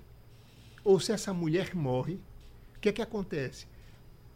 [0.83, 2.19] ou se essa mulher morre,
[2.75, 3.65] o que é que acontece?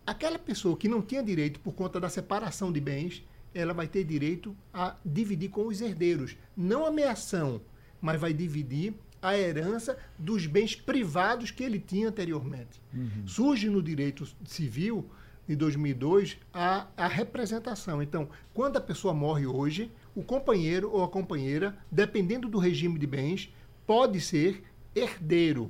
[0.05, 4.03] Aquela pessoa que não tinha direito por conta da separação de bens, ela vai ter
[4.03, 6.35] direito a dividir com os herdeiros.
[6.55, 7.61] Não a meação,
[8.01, 12.81] mas vai dividir a herança dos bens privados que ele tinha anteriormente.
[13.25, 15.07] Surge no direito civil,
[15.51, 18.01] de 2002, a, a representação.
[18.01, 23.05] Então, quando a pessoa morre hoje, o companheiro ou a companheira, dependendo do regime de
[23.05, 23.53] bens,
[23.85, 24.63] pode ser
[24.95, 25.69] herdeiro.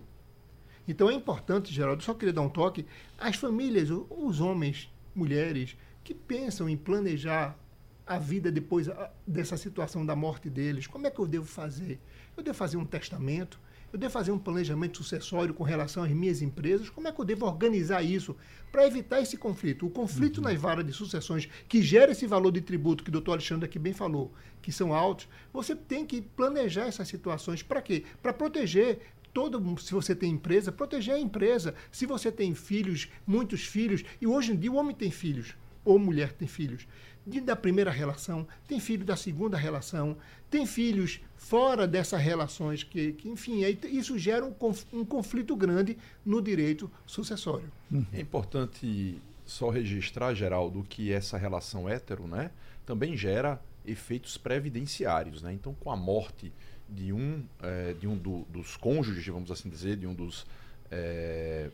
[0.87, 2.85] Então é importante, Geraldo, só queria dar um toque,
[3.17, 7.57] as famílias, os homens, mulheres, que pensam em planejar
[8.05, 8.87] a vida depois
[9.25, 11.99] dessa situação da morte deles, como é que eu devo fazer?
[12.37, 13.59] Eu devo fazer um testamento?
[13.91, 16.89] Eu devo fazer um planejamento sucessório com relação às minhas empresas?
[16.89, 18.37] Como é que eu devo organizar isso
[18.71, 19.85] para evitar esse conflito?
[19.85, 23.33] O conflito nas varas de sucessões, que gera esse valor de tributo que o doutor
[23.33, 27.61] Alexandre aqui bem falou, que são altos, você tem que planejar essas situações.
[27.61, 28.05] Para quê?
[28.21, 28.99] Para proteger
[29.33, 31.75] todo mundo, se você tem empresa, proteger a empresa.
[31.91, 35.99] Se você tem filhos, muitos filhos, e hoje em dia o homem tem filhos, ou
[35.99, 36.87] mulher tem filhos,
[37.25, 40.17] de- da primeira relação, tem filho da segunda relação,
[40.49, 45.55] tem filhos fora dessas relações, que, que enfim, aí isso gera um, conf- um conflito
[45.55, 47.71] grande no direito sucessório.
[48.13, 52.51] É importante só registrar, Geraldo, que essa relação hétero né,
[52.85, 55.41] também gera efeitos previdenciários.
[55.41, 55.53] Né?
[55.53, 56.51] Então, com a morte
[56.89, 60.45] de um, eh, de um do- dos cônjuges, vamos assim dizer, de um dos
[60.91, 61.69] eh,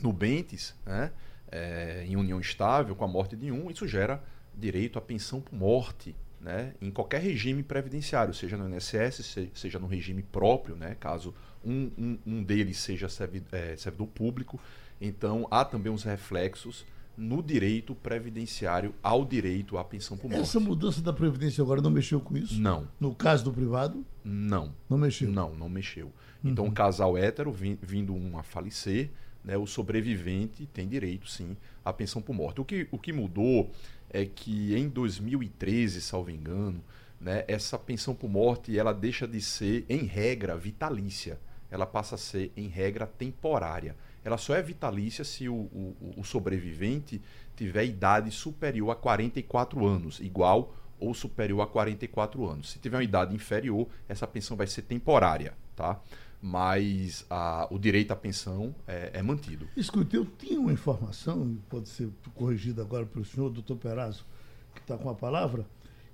[0.00, 1.10] nubentes, né,
[1.54, 4.22] eh, em união estável, com a morte de um, isso gera
[4.56, 6.14] direito à pensão por morte.
[6.40, 11.32] Né, em qualquer regime previdenciário, seja no INSS, se- seja no regime próprio, né, caso
[11.64, 14.60] um, um, um deles seja servi- eh, servidor público.
[15.00, 16.84] Então, há também uns reflexos
[17.16, 20.42] no direito previdenciário ao direito à pensão por morte.
[20.42, 22.60] Essa mudança da Previdência agora não mexeu com isso?
[22.60, 24.74] Não, No caso do privado, não.
[24.90, 25.30] não mexeu.
[25.30, 26.12] Não, não mexeu.
[26.44, 29.10] Então, um casal hétero vin- vindo um a falecer,
[29.44, 32.60] né, o sobrevivente tem direito, sim, à pensão por morte.
[32.60, 33.70] O que, o que mudou
[34.10, 36.82] é que em 2013, salvo engano,
[37.20, 41.38] né, essa pensão por morte ela deixa de ser, em regra, vitalícia.
[41.70, 43.96] Ela passa a ser, em regra, temporária.
[44.24, 47.20] Ela só é vitalícia se o, o, o sobrevivente
[47.56, 52.70] tiver idade superior a 44 anos, igual ou superior a 44 anos.
[52.70, 56.00] Se tiver uma idade inferior, essa pensão vai ser temporária, tá?
[56.46, 59.66] Mas a, o direito à pensão é, é mantido.
[59.74, 64.26] Escute, eu tinha uma informação, pode ser corrigida agora pelo senhor, doutor Perazzo,
[64.74, 65.64] que está com a palavra,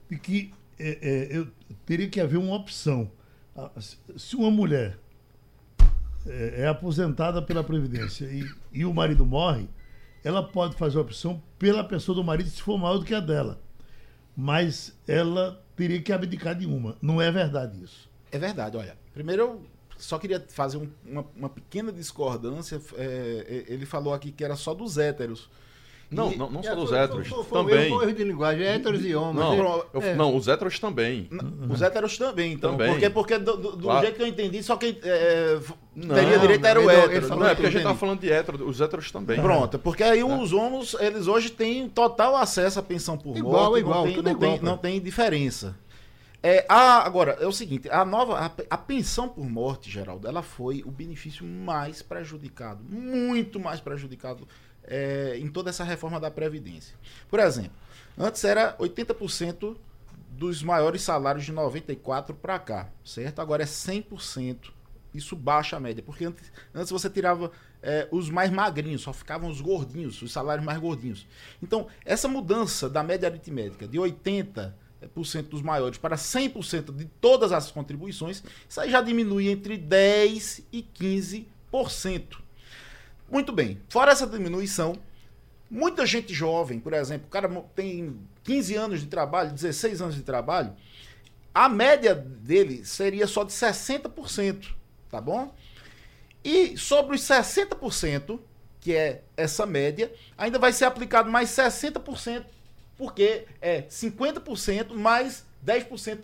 [0.08, 1.48] de que é, é, eu
[1.84, 3.10] teria que haver uma opção.
[3.56, 3.72] Ah,
[4.16, 5.00] Se uma mulher
[6.24, 9.68] é, é aposentada pela Previdência e, e o marido morre,
[10.22, 13.20] ela pode fazer a opção pela pessoa do marido se for maior do que a
[13.20, 13.60] dela.
[14.36, 16.96] Mas ela teria que abdicar de uma.
[17.02, 18.08] Não é verdade isso.
[18.30, 18.96] É verdade, olha.
[19.12, 19.69] Primeiro eu
[20.00, 22.80] só queria fazer um- uma, uma pequena discordância.
[22.96, 25.48] É, ele falou aqui que era só dos héteros.
[26.12, 27.86] Não, E- não, não É, só dos héteros, foi- foi um também.
[27.86, 29.36] erro- foi um erro de linguagem, é héteros e homens.
[29.46, 29.84] Não, é.
[29.94, 30.14] eu- É.
[30.16, 31.28] não, os héteros também.
[31.72, 32.72] Os héteros também, então.
[32.72, 32.90] Também.
[32.90, 34.00] Porque, porque do, do- do Claro.
[34.00, 35.60] jeito que eu entendi, só quem é,
[35.94, 37.28] teria direito era o hétero.
[37.28, 38.00] Não, é que porque a gente tava entendi.
[38.00, 39.40] falando de hétero, os héteros também.
[39.40, 43.78] Pronto, porque aí os homos, eles hoje têm total acesso à pensão por Igual, morte.
[43.80, 45.76] igual, não tem, não, igual, tem, não tem diferença.
[46.42, 50.42] É, a, agora, é o seguinte, a nova, a, a pensão por morte, Geraldo, ela
[50.42, 54.48] foi o benefício mais prejudicado, muito mais prejudicado
[54.84, 56.96] é, em toda essa reforma da Previdência.
[57.28, 57.72] Por exemplo,
[58.16, 59.76] antes era 80%
[60.30, 63.40] dos maiores salários de 94 para cá, certo?
[63.40, 64.72] Agora é 100%.
[65.12, 67.50] Isso baixa a média, porque antes, antes você tirava
[67.82, 71.26] é, os mais magrinhos, só ficavam os gordinhos, os salários mais gordinhos.
[71.60, 74.72] Então, essa mudança da média aritmética de 80%
[75.48, 80.82] dos maiores para 100% de todas as contribuições, isso aí já diminui entre 10% e
[80.82, 82.38] 15%.
[83.30, 84.96] Muito bem, fora essa diminuição,
[85.70, 90.22] muita gente jovem, por exemplo, o cara tem 15 anos de trabalho, 16 anos de
[90.22, 90.74] trabalho,
[91.54, 94.74] a média dele seria só de 60%,
[95.08, 95.54] tá bom?
[96.44, 98.40] E sobre os 60%,
[98.80, 102.44] que é essa média, ainda vai ser aplicado mais 60%,
[103.00, 106.18] porque é 50% mais 10%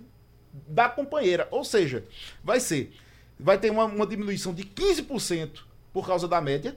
[0.69, 1.49] da companheira.
[1.51, 2.05] Ou seja,
[2.45, 2.95] vai ser,
[3.41, 5.61] vai ter uma, uma diminuição de 15%
[5.91, 6.77] por causa da média,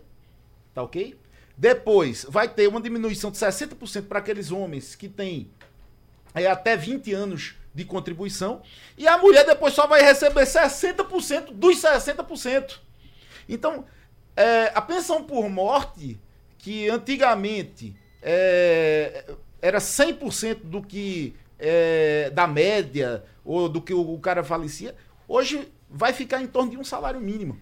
[0.74, 1.20] tá ok?
[1.58, 5.52] Depois, vai ter uma diminuição de 60% para aqueles homens que têm
[6.34, 8.62] é, até 20 anos de contribuição.
[8.98, 12.80] E a mulher depois só vai receber 60% dos 60%.
[13.50, 13.84] Então,
[14.34, 16.18] é, a pensão por morte,
[16.58, 19.26] que antigamente é,
[19.62, 24.96] era 100% do que é, da média ou do que o, o cara falecia,
[25.28, 27.60] hoje vai ficar em torno de um salário mínimo.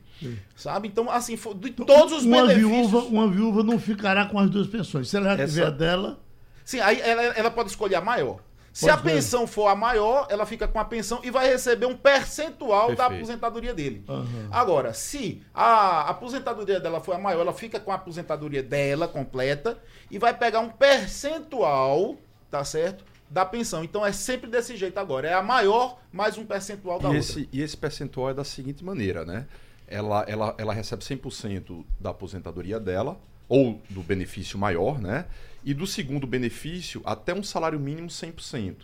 [0.55, 0.87] Sabe?
[0.87, 2.69] Então, assim, de todos os uma benefícios.
[2.71, 5.07] viúva, uma viúva não ficará com as duas pensões.
[5.09, 6.19] Se ela já Essa- tiver dela,
[6.65, 8.39] Sim, aí ela, ela pode escolher a maior.
[8.73, 9.13] Se Pode a escolher.
[9.15, 12.95] pensão for a maior, ela fica com a pensão e vai receber um percentual da
[13.07, 13.15] Perfeito.
[13.23, 14.03] aposentadoria dele.
[14.07, 14.25] Aham.
[14.51, 19.79] Agora, se a aposentadoria dela for a maior, ela fica com a aposentadoria dela completa
[20.09, 22.17] e vai pegar um percentual,
[22.49, 23.03] tá certo?
[23.29, 23.83] Da pensão.
[23.83, 25.27] Então é sempre desse jeito agora.
[25.27, 27.19] É a maior mais um percentual da E outra.
[27.19, 29.45] esse, e esse percentual é da seguinte maneira, né?
[29.87, 35.25] Ela, ela, ela recebe 100% da aposentadoria dela, ou do benefício maior, né?
[35.63, 38.75] E do segundo benefício, até um salário mínimo 100%.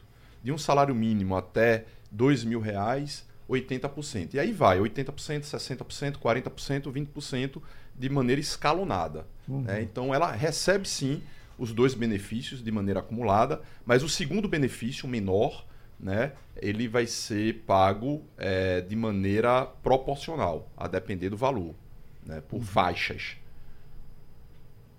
[0.41, 4.33] De um salário mínimo até dois mil reais, 80%.
[4.33, 7.62] E aí vai, 80%, 60%, 40%, 20%
[7.95, 9.25] de maneira escalonada.
[9.47, 9.82] Né?
[9.82, 11.21] Então ela recebe sim
[11.58, 15.65] os dois benefícios de maneira acumulada, mas o segundo benefício, menor,
[15.99, 21.73] né, ele vai ser pago eh, de maneira proporcional, a depender do valor,
[22.25, 23.38] né, por faixas.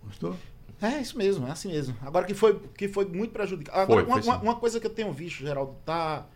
[0.05, 0.37] gostou?
[0.81, 1.97] É isso mesmo, é assim mesmo.
[2.03, 3.79] Agora que foi, que foi muito prejudicado.
[3.81, 6.27] Agora, Foi, uma, foi uma- uma coisa que eu tenho visto, Geraldo, tá.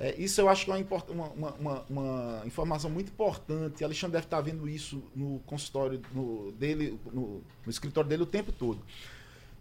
[0.00, 0.74] É, isso eu acho que é
[1.10, 3.84] uma, uma- uma- uma informação muito importante.
[3.84, 8.50] Alexandre deve estar vendo isso no consultório no- dele, no, no escritório dele o tempo
[8.50, 8.80] todo.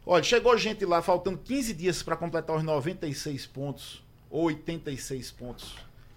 [0.05, 5.75] Olha, chegou gente lá faltando 15 dias para completar os 96 pontos, ou 86 pontos.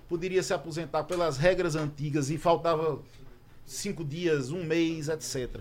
[0.08, 3.00] Poderia se aposentar pelas regras antigas e faltava
[3.66, 5.60] cinco dias, um mês, etc.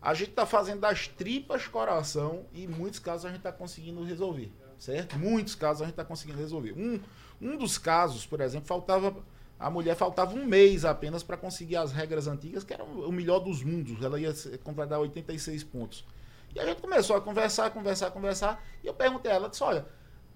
[0.00, 4.02] A gente está fazendo das tripas coração e em muitos casos a gente está conseguindo
[4.04, 4.50] resolver,
[4.82, 5.16] certo?
[5.16, 6.72] Muitos casos a gente está conseguindo resolver.
[6.72, 7.00] Um,
[7.40, 9.14] um dos casos, por exemplo, faltava
[9.58, 13.38] a mulher faltava um mês apenas para conseguir as regras antigas, que era o melhor
[13.38, 14.02] dos mundos.
[14.02, 16.04] Ela ia completar 86 pontos.
[16.52, 18.60] E a gente começou a conversar, conversar, conversar.
[18.82, 19.86] E eu perguntei a ela, disse, olha,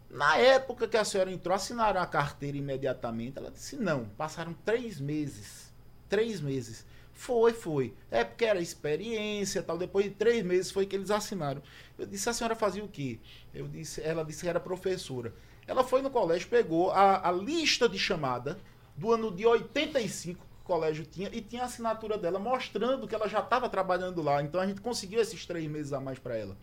[0.08, 3.36] na época que a senhora entrou, assinaram a carteira imediatamente?
[3.36, 5.72] Ela disse, não, passaram três meses.
[6.08, 6.86] Três meses.
[7.12, 7.94] Foi, foi.
[8.10, 9.76] É porque era experiência tal.
[9.76, 11.62] Depois de três meses foi que eles assinaram.
[11.98, 13.18] Eu disse, a senhora fazia o quê?
[13.54, 15.34] Eu disse, ela disse que era professora.
[15.66, 18.58] Ela foi no colégio, pegou a, a lista de chamada
[18.96, 23.38] do ano de 85, colégio tinha e tinha a assinatura dela mostrando que ela já
[23.38, 24.42] estava trabalhando lá.
[24.42, 26.56] Então a gente conseguiu esses três meses a mais para ela.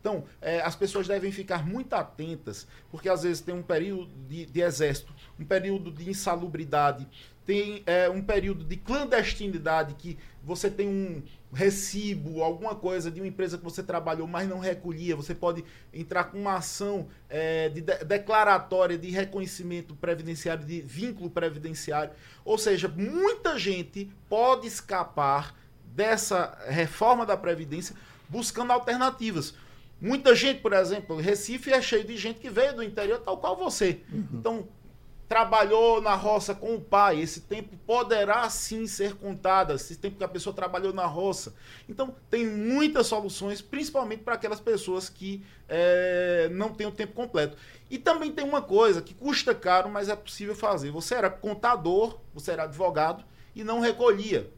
[0.00, 4.46] Então, é, as pessoas devem ficar muito atentas, porque às vezes tem um período de,
[4.46, 7.08] de exército, um período de insalubridade,
[7.46, 13.26] tem é, um período de clandestinidade que você tem um recibo, alguma coisa de uma
[13.26, 15.16] empresa que você trabalhou, mas não recolhia.
[15.16, 21.30] Você pode entrar com uma ação é, de, de declaratória de reconhecimento previdenciário, de vínculo
[21.30, 22.12] previdenciário.
[22.44, 25.54] Ou seja, muita gente pode escapar
[25.94, 27.96] dessa reforma da Previdência
[28.28, 29.54] buscando alternativas.
[30.00, 33.56] Muita gente, por exemplo, Recife é cheio de gente que veio do interior, tal qual
[33.56, 34.02] você.
[34.12, 34.26] Uhum.
[34.34, 34.68] Então,
[35.28, 40.24] trabalhou na roça com o pai, esse tempo poderá sim ser contado, esse tempo que
[40.24, 41.54] a pessoa trabalhou na roça.
[41.88, 47.56] Então, tem muitas soluções, principalmente para aquelas pessoas que é, não têm o tempo completo.
[47.90, 50.90] E também tem uma coisa que custa caro, mas é possível fazer.
[50.92, 54.48] Você era contador, você era advogado e não recolhia.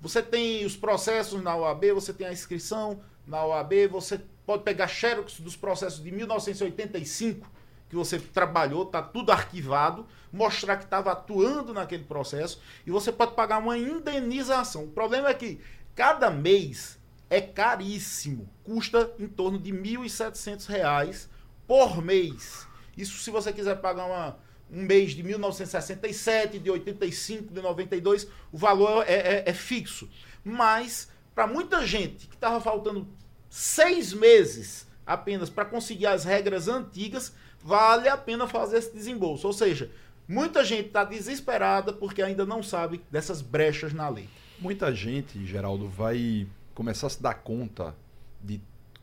[0.00, 4.88] Você tem os processos na OAB, você tem a inscrição na OAB, você pode pegar
[4.88, 7.57] xerox dos processos de 1985
[7.88, 13.34] que você trabalhou, está tudo arquivado, mostrar que estava atuando naquele processo e você pode
[13.34, 14.84] pagar uma indenização.
[14.84, 15.60] O problema é que
[15.94, 16.98] cada mês
[17.30, 21.28] é caríssimo, custa em torno de R$ 1.700
[21.66, 22.66] por mês.
[22.96, 24.38] Isso se você quiser pagar uma,
[24.70, 30.08] um mês de 1967, de 85, de 92, o valor é, é, é fixo.
[30.44, 33.06] Mas, para muita gente que estava faltando
[33.48, 39.46] seis meses apenas para conseguir as regras antigas, vale a pena fazer esse desembolso.
[39.46, 39.90] Ou seja,
[40.26, 44.28] muita gente está desesperada porque ainda não sabe dessas brechas na lei.
[44.58, 47.94] Muita gente, Geraldo, vai começar a se dar conta
[48.42, 48.60] de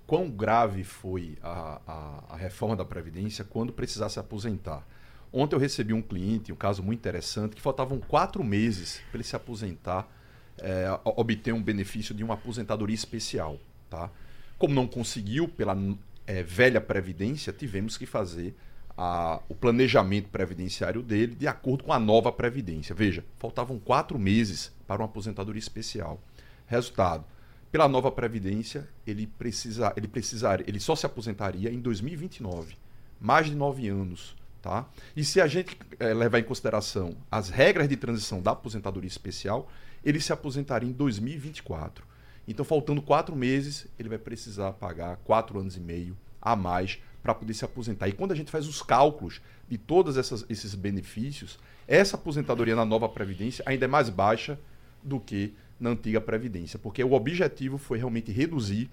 [0.08, 4.86] quão grave foi a, a, a reforma da Previdência quando precisar se aposentar.
[5.32, 9.24] Ontem eu recebi um cliente, um caso muito interessante, que faltavam quatro meses para ele
[9.24, 10.08] se aposentar,
[10.58, 13.60] é, obter um benefício de uma aposentadoria especial.
[13.90, 14.10] Tá?
[14.58, 15.76] Como não conseguiu pela
[16.28, 18.56] é, velha previdência, tivemos que fazer
[18.98, 22.96] a, o planejamento previdenciário dele de acordo com a nova previdência.
[22.96, 26.22] Veja, faltavam quatro meses para uma aposentadoria especial.
[26.68, 27.26] Resultado:
[27.72, 32.78] pela nova previdência, ele precisa, ele precisar, ele só se aposentaria em 2029,
[33.20, 34.36] mais de nove anos.
[34.62, 34.88] Tá?
[35.16, 39.70] E se a gente é, levar em consideração as regras de transição da aposentadoria especial,
[40.04, 42.04] ele se aposentaria em 2024.
[42.48, 47.34] Então, faltando quatro meses, ele vai precisar pagar quatro anos e meio a mais para
[47.34, 48.08] poder se aposentar.
[48.08, 53.10] E quando a gente faz os cálculos de todos esses benefícios, essa aposentadoria na nova
[53.10, 54.60] Previdência ainda é mais baixa
[55.04, 58.90] do que na antiga Previdência, porque o objetivo foi realmente reduzir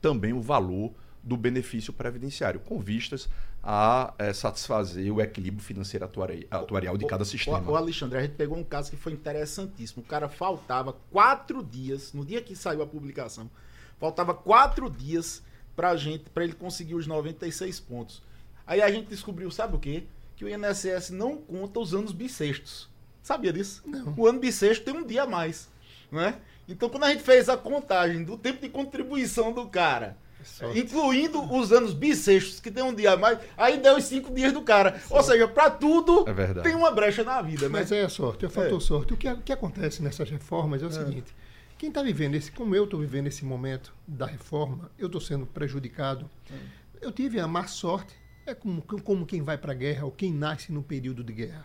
[0.00, 3.28] também o valor do benefício previdenciário, com vistas
[3.62, 7.58] a é, satisfazer o equilíbrio financeiro atuarial, atuarial de cada sistema.
[7.60, 10.02] O, o, Alexandre, a gente pegou um caso que foi interessantíssimo.
[10.02, 13.50] O cara faltava quatro dias, no dia que saiu a publicação,
[13.98, 15.42] faltava quatro dias
[15.74, 18.22] pra gente, para ele conseguir os 96 pontos.
[18.66, 20.04] Aí a gente descobriu, sabe o quê?
[20.36, 22.88] Que o INSS não conta os anos bissextos.
[23.22, 23.82] Sabia disso?
[23.84, 24.14] Não.
[24.16, 25.68] O ano bissexto tem um dia a mais,
[26.10, 26.40] né?
[26.68, 30.16] Então quando a gente fez a contagem do tempo de contribuição do cara,
[30.48, 30.78] Sorte.
[30.78, 34.52] Incluindo os anos bissextos, que tem um dia a mais, aí deu os cinco dias
[34.52, 35.00] do cara.
[35.10, 37.80] Ou seja, para tudo é tem uma brecha na vida, né?
[37.80, 38.80] Mas é sorte, é fator é.
[38.80, 39.14] sorte.
[39.14, 40.92] O que, o que acontece nessas reformas é o é.
[40.92, 41.34] seguinte:
[41.76, 45.46] quem está vivendo esse, como eu estou vivendo esse momento da reforma, eu estou sendo
[45.46, 46.28] prejudicado.
[46.50, 46.56] É.
[47.00, 50.32] Eu tive a má sorte, é como, como quem vai para a guerra ou quem
[50.32, 51.64] nasce num período de guerra.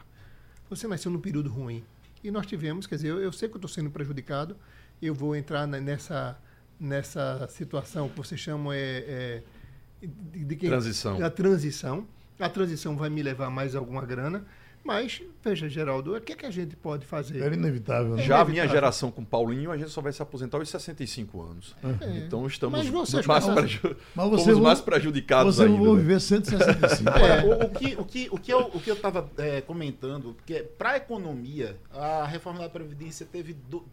[0.69, 1.83] Você nasceu num período ruim.
[2.23, 4.55] E nós tivemos, quer dizer, eu, eu sei que eu estou sendo prejudicado,
[5.01, 6.37] eu vou entrar nessa
[6.83, 9.41] nessa situação que você chama é,
[10.01, 11.23] é de, de quem, transição.
[11.23, 12.07] A transição.
[12.37, 14.45] A transição vai me levar mais alguma grana.
[14.83, 17.41] Mas, veja, Geraldo, o que, é que a gente pode fazer?
[17.41, 18.17] É inevitável.
[18.17, 18.23] Né?
[18.23, 21.73] Já a minha geração com Paulinho, a gente só vai se aposentar aos 65 anos.
[22.01, 22.17] É.
[22.17, 25.77] Então estamos mas vocês, mais, mas, preju mas você vão, mais prejudicados você ainda.
[25.77, 27.09] Você vai viver 165.
[27.17, 27.43] é.
[27.45, 30.97] o, o, que, o, que, o, que eu, que estava é, comentando, porque para a
[30.97, 33.85] economia, a reforma da Previdência teve do,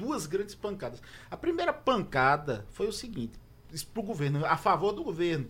[0.00, 1.02] duas grandes pancadas.
[1.30, 3.38] A primeira pancada foi o seguinte,
[3.92, 5.46] para o governo, a favor do governo,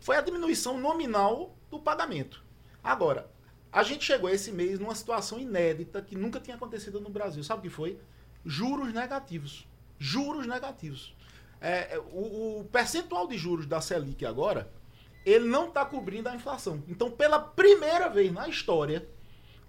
[0.00, 2.42] foi a diminuição nominal do pagamento.
[2.82, 3.30] Agora,
[3.70, 7.44] a gente chegou esse mês numa situação inédita que nunca tinha acontecido no Brasil.
[7.44, 7.96] Sabe o que foi?
[8.44, 9.68] Juros negativos.
[9.98, 11.14] Juros negativos.
[11.60, 14.68] É, é o, o percentual de juros da Selic agora,
[15.24, 16.82] ele não está cobrindo a inflação.
[16.88, 19.06] Então, pela primeira vez na história,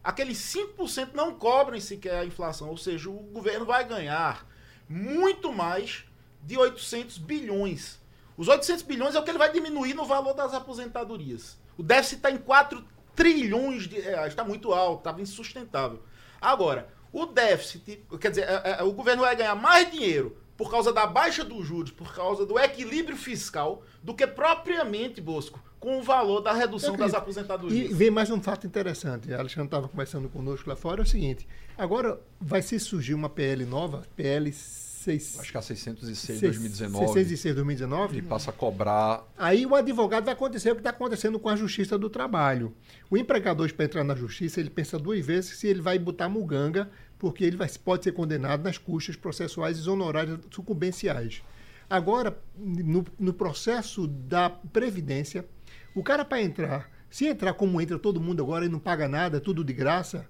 [0.04, 4.48] aqueles 5% não cobrem sequer a inflação, ou seja, o governo vai ganhar
[4.88, 6.06] muito mais
[6.44, 8.00] de 800 bilhões.
[8.38, 11.58] Os 800 bilhões é o que ele vai diminuir no valor das aposentadorias.
[11.78, 12.84] O déficit está em 4
[13.16, 16.02] trilhões de reais, está muito alto, estava insustentável.
[16.40, 20.94] Agora, o déficit, quer dizer, é, é, o governo vai ganhar mais dinheiro por causa
[20.94, 26.04] da baixa dos juros, por causa do equilíbrio fiscal, do que propriamente, Bosco, com o
[26.04, 27.90] valor da redução das aposentadorias.
[27.90, 29.34] E vem mais um fato interessante.
[29.34, 31.02] A Alexandre estava conversando conosco lá fora.
[31.02, 35.62] É o seguinte: agora vai se surgir uma PL nova, PL 6, Acho que a
[35.64, 38.22] 606 seis- 2019 606 2019.
[38.22, 41.56] que passa a cobrar Aí o advogado vai acontecer o que está acontecendo com a
[41.56, 42.72] Justiça do Trabalho.
[43.10, 46.88] O empregador, para entrar na Justiça, ele pensa duas vezes se ele vai botar muganga,
[47.18, 51.42] porque ele vai, pode ser condenado nas custas processuais e honorárias sucumbenciais.
[51.90, 55.46] Agora, no, no processo da Previdência,
[55.94, 59.40] o cara para entrar, se entrar como entra todo mundo agora e não paga nada,
[59.40, 60.28] tudo de graça,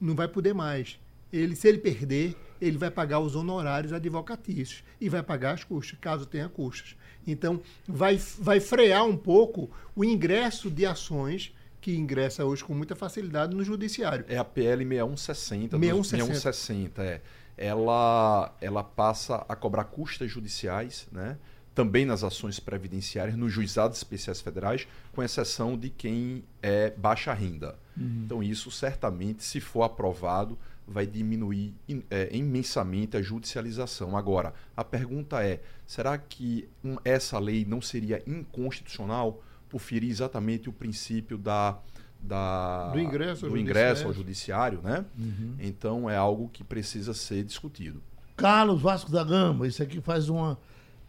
[0.00, 0.98] não vai poder mais.
[1.32, 5.98] Ele, se ele perder, ele vai pagar os honorários advocatícios e vai pagar as custas,
[5.98, 6.94] caso tenha custas.
[7.26, 12.94] Então, vai, vai frear um pouco o ingresso de ações que ingressa hoje com muita
[12.94, 14.24] facilidade no judiciário.
[14.28, 15.78] É a PL 6160.
[15.78, 16.34] 6160.
[16.34, 17.20] 6160, é.
[17.56, 21.36] Ela, ela passa a cobrar custas judiciais, né?
[21.74, 27.76] Também nas ações previdenciárias, nos juizados especiais federais, com exceção de quem é baixa renda.
[27.96, 34.16] Então, isso certamente, se for aprovado, vai diminuir im- é, imensamente a judicialização.
[34.16, 40.68] Agora, a pergunta é: será que um- essa lei não seria inconstitucional por ferir exatamente
[40.68, 41.78] o princípio da.
[42.20, 44.78] da Do ingresso ao do ingresso ao judiciário.
[44.78, 45.56] judiciário, né?
[45.58, 48.00] Então é algo que precisa ser discutido.
[48.36, 50.56] Carlos Vasco da Gama, isso aqui faz uma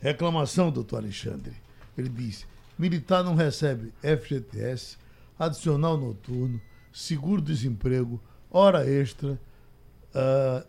[0.04, 1.54] reclamação, doutor Alexandre.
[1.97, 2.45] Ele diz:
[2.78, 4.97] militar não recebe FGTS,
[5.39, 9.39] adicional noturno, seguro-desemprego, hora extra,
[10.14, 10.66] ah,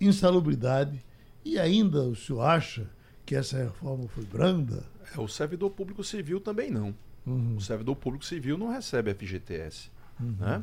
[0.00, 1.04] insalubridade.
[1.44, 2.88] E ainda o senhor acha
[3.24, 4.84] que essa reforma foi branda?
[5.14, 6.94] É, o servidor público civil também não.
[7.26, 7.56] Uhum.
[7.56, 9.90] O servidor público civil não recebe FGTS.
[10.18, 10.62] Né?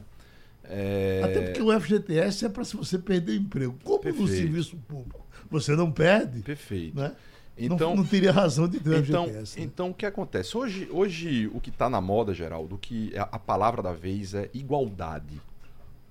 [0.64, 3.78] É, Até porque o FGTS é para se você perder emprego.
[3.84, 4.28] Como no Perfeito.
[4.28, 6.98] serviço público você não perde, Perfeito.
[6.98, 7.16] né?
[7.58, 9.44] Então, não, não teria razão de ter Então, né?
[9.58, 10.58] então o que acontece?
[10.58, 14.50] Hoje, hoje o que está na moda, Geraldo, que a, a palavra da vez é
[14.54, 15.40] igualdade.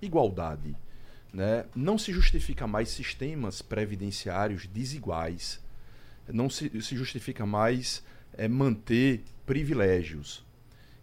[0.00, 0.76] Igualdade.
[1.32, 1.64] Né?
[1.74, 5.60] Não se justifica mais sistemas previdenciários desiguais.
[6.28, 10.44] Não se, se justifica mais é, manter privilégios.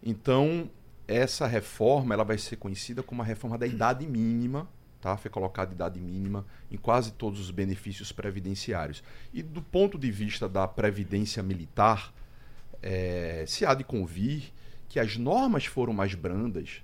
[0.02, 0.70] Então,
[1.08, 4.70] essa reforma ela vai ser conhecida como a reforma da idade mínima,
[5.02, 5.18] tá?
[5.18, 9.04] Foi colocada idade mínima em quase todos os benefícios previdenciários.
[9.34, 12.14] E do ponto de vista da previdência militar,
[12.82, 14.52] eh, se há de convir
[14.88, 16.82] que as normas foram mais brandas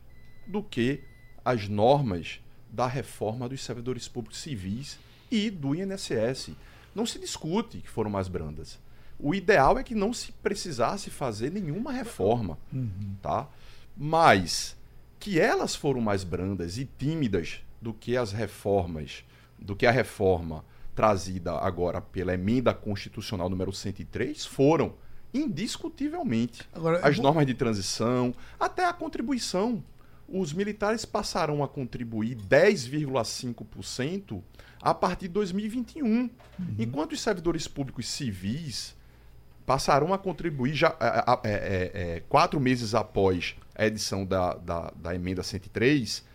[0.47, 1.03] do que
[1.43, 2.39] as normas
[2.69, 4.99] da reforma dos servidores públicos civis
[5.31, 6.51] e do INSS.
[6.93, 8.79] Não se discute que foram mais brandas.
[9.19, 12.57] O ideal é que não se precisasse fazer nenhuma reforma,
[13.21, 13.47] tá?
[13.95, 14.75] Mas
[15.19, 19.23] que elas foram mais brandas e tímidas do que as reformas,
[19.59, 20.65] do que a reforma
[20.95, 24.95] trazida agora pela emenda constitucional número 103 foram
[25.31, 26.63] indiscutivelmente.
[26.73, 29.83] Agora, As eu- normas de transição, até a contribuição.
[30.27, 34.41] Os militares passaram a contribuir 10,5%
[34.81, 36.27] a partir de 2021,
[36.79, 38.95] enquanto os servidores públicos civis
[39.63, 45.13] passarão a contribuir já é, é, é, quatro meses após a edição da, da, da
[45.13, 46.25] emenda 103,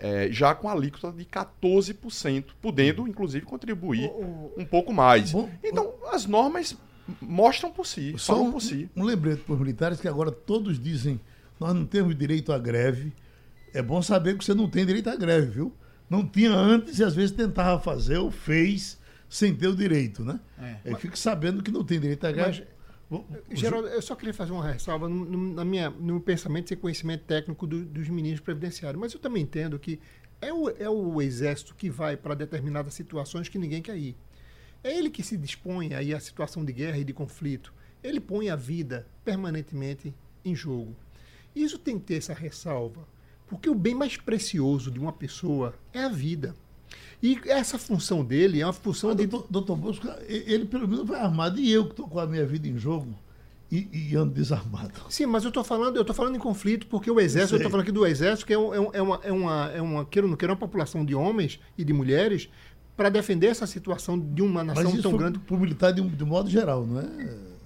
[0.00, 4.10] é, já com alíquota de 14%, podendo, inclusive, contribuir
[4.56, 5.32] um pouco mais.
[5.32, 6.76] Bom, Então, as normas
[7.20, 8.88] mostram por si, Só falam um, por si.
[8.96, 11.20] um lembrete para os militares que agora todos dizem
[11.58, 13.12] nós não temos direito à greve.
[13.74, 15.72] É bom saber que você não tem direito à greve, viu?
[16.08, 20.38] Não tinha antes e às vezes tentava fazer ou fez sem ter o direito, né?
[20.58, 20.76] É.
[20.86, 22.58] Aí fica sabendo que não tem direito à greve.
[22.60, 22.77] Vou-
[23.50, 26.76] Geraldo, eu só queria fazer uma ressalva no, no- na minha, no meu pensamento sem
[26.76, 29.00] conhecimento técnico do- dos ministros previdenciários.
[29.00, 29.98] Mas eu também entendo que
[30.40, 34.16] é o, é o exército que vai para determinadas situações que ninguém quer ir.
[34.84, 37.72] É ele que se dispõe aí à situação de guerra e de conflito.
[38.02, 40.94] Ele põe a vida permanentemente em jogo.
[41.56, 43.08] Isso tem que ter essa ressalva,
[43.48, 46.54] porque o bem mais precioso de uma pessoa é a vida.
[47.22, 49.26] E essa função dele é uma função Mas, de.
[49.26, 51.58] doutor, doutor Bosco, ele pelo menos vai armado.
[51.58, 53.12] E eu que estou com a minha vida em jogo
[53.72, 54.92] e, e ando desarmado.
[55.08, 57.70] Sim, mas eu estou falando, eu tô falando em conflito porque o exército, eu estou
[57.70, 60.04] falando aqui do exército, que é, um- é um- é uma, é uma, é uma,
[60.04, 62.48] queira ou não queira, uma população de homens e de mulheres
[62.96, 65.38] para defender essa situação de uma nação tão grande.
[65.38, 67.04] para o militar de, um- de modo geral, não é?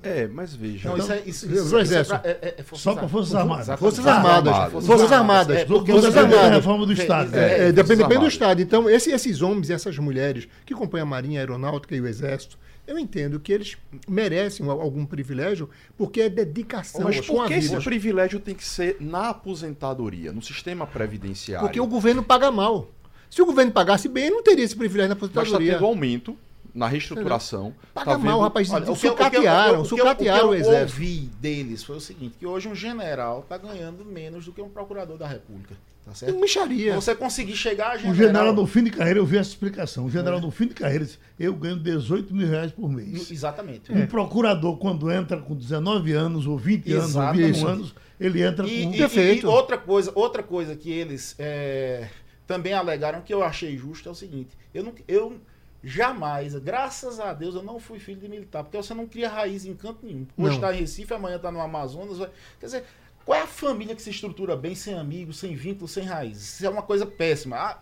[0.03, 0.88] É, mas veja.
[0.88, 2.18] Não, isso é, isso, o isso, isso é exército.
[2.18, 3.78] pra- é- é- é Forças Só para Forças Armadas.
[3.78, 4.53] Forças Armadas.
[4.55, 4.86] Armadas.
[4.86, 5.57] Forças Armadas.
[5.59, 6.57] É, porque Forças você Depende da Armadas.
[6.64, 7.36] reforma do Estado.
[7.36, 8.26] É, É, Forças depende, depende do.
[8.28, 8.61] Estado.
[8.62, 12.07] Então, esse- esses homens e essas mulheres que compõem a Marinha, a Aeronáutica e o
[12.07, 13.76] Exército, eu entendo que eles
[14.09, 18.55] merecem al- algum privilégio porque é dedicação Mas com a por que esse privilégio tem
[18.57, 21.66] que ser na aposentadoria, no sistema previdenciário?
[21.66, 22.90] Porque o governo paga mal.
[23.30, 25.74] Se o governo pagasse bem, ele não teria esse privilégio na Mas está aposentadoria.
[25.74, 26.36] tendo aumento
[26.75, 27.75] na reestruturação.
[27.93, 28.70] Paga tá mal, vendo- rapaz.
[28.70, 31.01] Olha, o que eu- o que eu- sucatearam, o sucatearam o que eu exército.
[31.01, 34.68] ouvi deles foi o seguinte, que hoje um general está ganhando menos do que um
[34.68, 35.75] procurador da República.
[36.05, 36.41] Tá É certo?
[36.41, 36.95] micharia.
[36.97, 38.14] Você conseguir chegar a O general...
[38.16, 40.07] general no fim de carreira, eu vi essa explicação.
[40.07, 41.07] O general no fim de carreira
[41.39, 43.31] eu ganho 18 mil reais por mês.
[43.31, 43.93] Exatamente.
[43.93, 47.64] Um procurador, quando entra com 19 anos, ou 20 anos, ou 21 Exatamente.
[47.66, 48.95] anos, ele entra E, com...
[48.95, 49.47] e- Perfeito.
[49.47, 52.09] e outra coisa, outra coisa que eles é,
[52.49, 55.37] também alegaram que eu achei justo é o seguinte: eu, não, eu
[55.83, 59.64] jamais, graças a Deus, eu não fui filho de militar, porque você não cria raiz
[59.64, 60.26] em canto nenhum.
[60.37, 62.18] Hoje está em Recife, amanhã está no Amazonas.
[62.61, 62.85] quer dizer,
[63.24, 66.55] qual é a família que se estrutura bem sem amigos, sem vínculos, sem raízes?
[66.55, 67.57] Isso é uma coisa péssima.
[67.57, 67.80] Ah,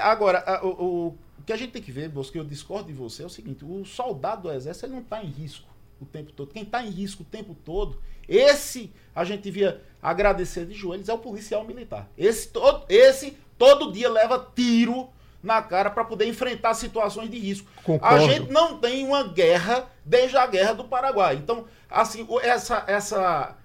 [0.00, 0.68] Agora, o,
[1.08, 3.30] o- que a gente tem que ver, Bosco, que eu discordo de você, é o
[3.30, 5.68] seguinte: o soldado do exército ele não está em risco
[6.00, 6.52] o tempo todo.
[6.52, 11.14] Quem está em risco o tempo todo, esse a gente devia agradecer de joelhos, é
[11.14, 12.10] o policial militar.
[12.18, 15.08] Esse todo, esse todo dia leva tiro
[15.42, 17.68] na cara para poder enfrentar situações de risco.
[17.82, 18.16] Concordo.
[18.16, 21.36] A gente não tem uma guerra desde a guerra do Paraguai.
[21.36, 23.56] Então, assim, essa, essa,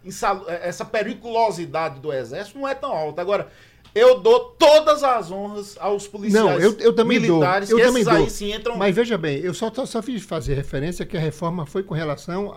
[0.47, 3.21] essa periculosidade do exército não é tão alta.
[3.21, 3.49] Agora,
[3.93, 7.77] eu dou todas as honras aos policiais Não, eu, eu também militares, dou.
[7.79, 8.49] Eu que também esses dou.
[8.49, 8.77] entram...
[8.77, 11.93] Mas veja bem, eu só, só, só fiz fazer referência que a reforma foi com
[11.93, 12.53] relação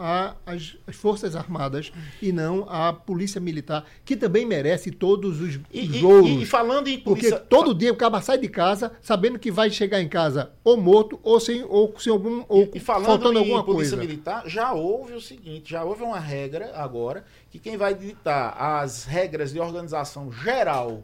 [0.47, 5.97] às Forças Armadas e não à Polícia Militar, que também merece todos os, E, os
[5.97, 6.30] e- louros.
[6.30, 7.39] e- e falando em Porque polícia...
[7.41, 11.18] todo dia o cara sai de casa sabendo que vai chegar em casa ou morto
[11.22, 12.45] ou sem, ou sem algum.
[12.49, 13.97] Ou E falando faltando em alguma polícia coisa.
[13.97, 19.05] militar, já houve o seguinte, já houve uma regra agora que quem vai ditar as
[19.05, 21.03] regras de organização geral,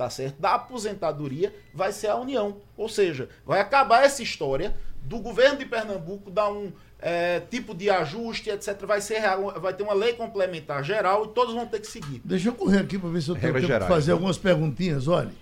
[0.00, 2.56] tá certo, da aposentadoria vai ser a União.
[2.74, 7.90] Ou seja, vai acabar essa história do governo de Pernambuco dar um é, tipo de
[7.90, 8.86] ajuste, etc.
[8.86, 12.22] Vai ser real- vai ter uma lei complementar geral e todos vão ter que seguir.
[12.24, 14.12] Deixa eu correr aqui para ver se eu tenho tempo de gerais, fazer né?
[14.14, 15.06] algumas perguntinhas.
[15.06, 15.32] Olha,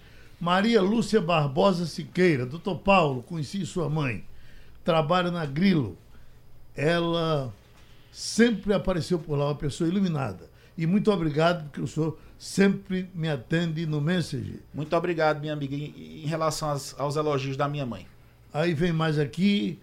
[0.41, 4.25] Maria Lúcia Barbosa Siqueira, doutor Paulo, conheci sua mãe,
[4.83, 5.97] trabalha na Grilo.
[6.75, 7.53] Ela
[8.11, 10.48] sempre apareceu por lá, uma pessoa iluminada.
[10.79, 14.61] E muito obrigado, porque o senhor sempre me atende no Messenger.
[14.73, 18.07] Muito obrigado, minha amiga, em, relação às- aos elogios da minha mãe.
[18.55, 19.79] Aí vem mais aqui,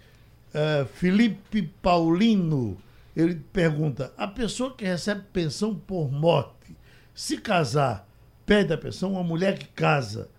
[0.54, 2.78] eh, Felipe Paulino.
[3.14, 6.74] Ele pergunta: a pessoa que recebe pensão por morte,
[7.14, 8.08] se casar,
[8.46, 9.12] perde a pensão?
[9.12, 10.30] Uma mulher que casa,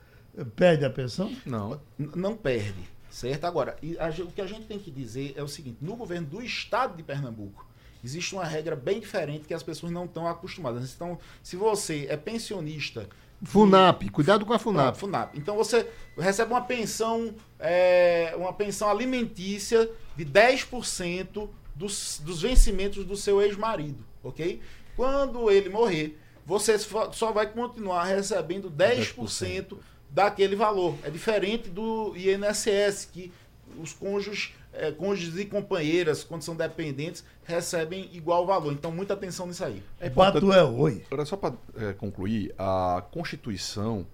[0.55, 1.31] perde a pensão?
[1.45, 1.79] Não.
[1.97, 2.79] Não perde,
[3.11, 3.45] certo?
[3.45, 6.27] Agora, e a o que a gente tem que dizer é o seguinte: no governo
[6.27, 7.65] do estado de Pernambuco,
[8.03, 10.93] existe uma regra bem diferente que as pessoas não estão acostumadas.
[10.93, 13.07] Então, se você é pensionista.
[13.43, 14.97] FUNAP, cuidado com a Funap.
[14.97, 15.31] FUNAP.
[15.31, 15.37] Funap.
[15.37, 15.87] Então você
[16.17, 24.03] recebe uma pensão, é, uma pensão alimentícia de 10% dos, dos vencimentos do seu ex-marido,
[24.23, 24.59] ok?
[24.95, 29.77] Quando ele morrer, você só vai continuar recebendo 10%
[30.09, 30.95] daquele valor.
[31.03, 33.31] É diferente do INSS, que
[33.77, 38.71] os cônjuges, é, cônjuges e companheiras, quando são dependentes, recebem igual valor.
[38.73, 39.81] Então, muita atenção nisso aí.
[39.99, 41.03] É importante- Batuel, oi.
[41.07, 41.53] Agora, só para
[41.97, 44.05] concluir, a Constituição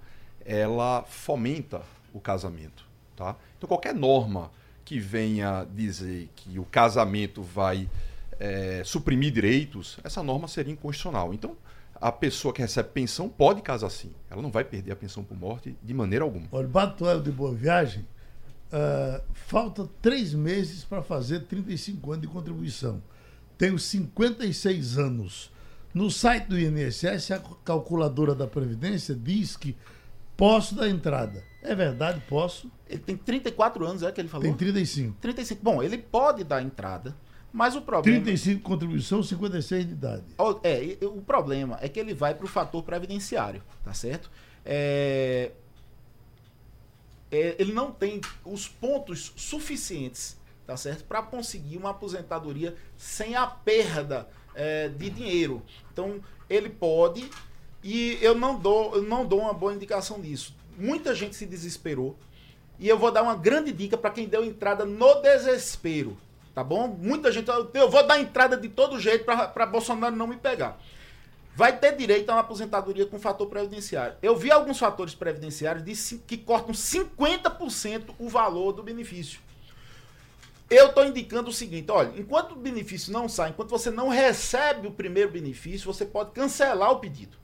[0.45, 1.81] ela fomenta
[2.13, 2.85] o casamento,
[3.15, 3.35] tá?
[3.57, 4.51] Então qualquer norma
[4.83, 7.89] que venha dizer que o casamento vai
[8.39, 11.33] eh, suprimir direitos, essa norma seria inconstitucional.
[11.33, 11.55] Então
[12.01, 15.37] a pessoa que recebe pensão pode casar sim, ela não vai perder a pensão por
[15.37, 16.47] morte de maneira alguma.
[16.51, 18.05] Olha, Batuel de Boa Viagem,
[18.75, 23.03] ah, falta três meses para fazer 35 anos de contribuição.
[23.55, 25.51] Tenho 56 anos.
[25.93, 29.77] No site do INSS, a calculadora da Previdência diz que
[30.35, 31.43] posso dar entrada.
[31.61, 32.71] É verdade, posso.
[32.89, 34.43] Ele tem 34 anos, é que ele falou?
[34.43, 35.17] Tem 35.
[35.21, 35.63] 35.
[35.63, 37.15] Bom, ele pode dar entrada,
[37.53, 38.21] mas o problema.
[38.23, 40.23] 35 de contribuição, 56 de idade.
[40.63, 44.31] É, o problema é que ele vai para o fator previdenciário, tá certo?
[44.65, 45.51] É,
[47.33, 53.47] é, ele não tem os pontos suficientes, tá certo, para conseguir uma aposentadoria sem a
[53.47, 55.63] perda é, de dinheiro.
[55.91, 57.27] Então, ele pode
[57.83, 60.55] e eu não dou, eu não dou uma boa indicação disso.
[60.77, 62.15] Muita gente se desesperou
[62.79, 66.17] e eu vou dar uma grande dica para quem deu entrada no desespero,
[66.53, 66.87] tá bom?
[66.87, 70.79] Muita gente, eu- vou dar entrada de todo jeito para Bolsonaro não me pegar.
[71.55, 74.17] Vai ter direito a uma aposentadoria com fator previdenciário.
[74.23, 79.39] Eu vi alguns fatores previdenciários de que cortam 50% o valor do benefício.
[80.67, 84.87] Eu estou indicando o seguinte: olha, enquanto o benefício não sai, enquanto você não recebe
[84.87, 87.37] o primeiro benefício, você pode cancelar o pedido.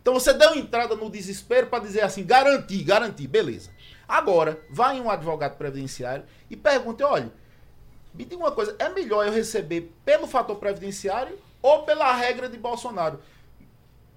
[0.00, 3.70] Então você deu entrada no desespero para dizer assim, garantir, garantir, beleza.
[4.06, 7.32] Agora, vai em um advogado previdenciário e pergunte, olha,
[8.12, 12.58] me diga uma coisa, é melhor eu receber pelo fator previdenciário ou pela regra de
[12.58, 13.18] Bolsonaro?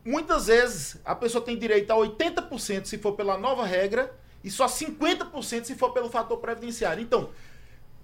[0.07, 4.09] Muitas vezes a pessoa tem direito a 80% se for pela nova regra
[4.41, 7.03] E só 50% se for pelo fator previdenciário.
[7.03, 7.29] Então,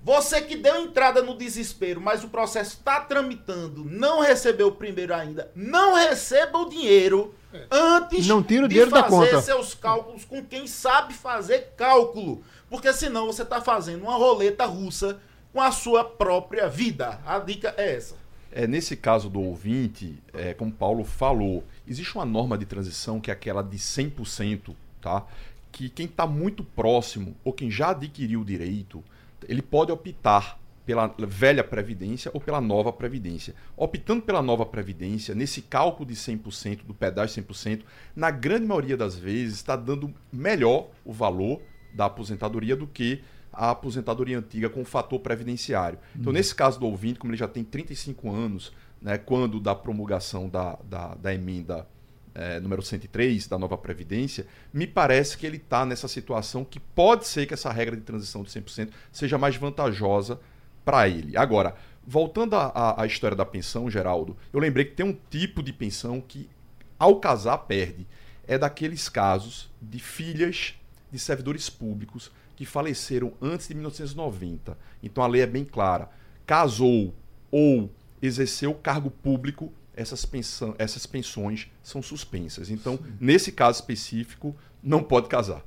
[0.04, 5.14] você que deu entrada no desespero, mas o processo está tramitando, não recebeu o primeiro
[5.14, 7.34] ainda, não receba o dinheiro
[7.72, 9.42] antes Não tira o de dinheiro da fazer conta.
[9.42, 12.44] seus cálculos com quem sabe fazer cálculo.
[12.70, 15.22] Porque senão você está fazendo uma roleta russa
[15.54, 17.22] com a sua própria vida.
[17.26, 18.23] A dica é essa.
[18.56, 23.32] É, nesse caso do ouvinte, é, como Paulo falou, existe uma norma de transição que
[23.32, 25.26] é aquela de 100%, tá?
[25.72, 29.04] Que quem está muito próximo ou quem já adquiriu o direito,
[29.50, 33.56] ele pode optar pela velha previdência ou pela nova previdência.
[33.76, 37.82] Optando pela nova previdência, nesse cálculo de 100% do pedágio 100%,
[38.16, 41.60] na grande maioria das vezes está dando melhor o valor
[41.92, 43.24] da aposentadoria do que
[43.54, 46.00] a aposentadoria antiga com o fator previdenciário.
[46.16, 50.50] Então, nesse caso do ouvinte, como ele já tem 35 anos, né, quando da promulgação
[50.50, 51.88] da, da, da emenda
[52.34, 57.28] eh, número 103 da nova Previdência, me parece que ele está nessa situação que pode
[57.28, 60.40] ser que essa regra de transição de 100% seja mais vantajosa
[60.84, 61.38] para ele.
[61.38, 61.76] Agora,
[62.06, 66.50] voltando à história da pensão, Geraldo, eu lembrei que tem um tipo de pensão que,
[66.98, 68.08] ao casar, perde.
[68.46, 70.76] É daqueles casos de filhas
[71.12, 74.78] de servidores públicos que faleceram antes de 1990.
[75.02, 76.10] Então a lei é bem clara.
[76.46, 77.14] Casou
[77.52, 77.90] ou
[78.22, 82.70] exerceu cargo público, essas, pensão, essas pensões são suspensas.
[82.70, 85.64] Então, nesse caso específico, não pode casar.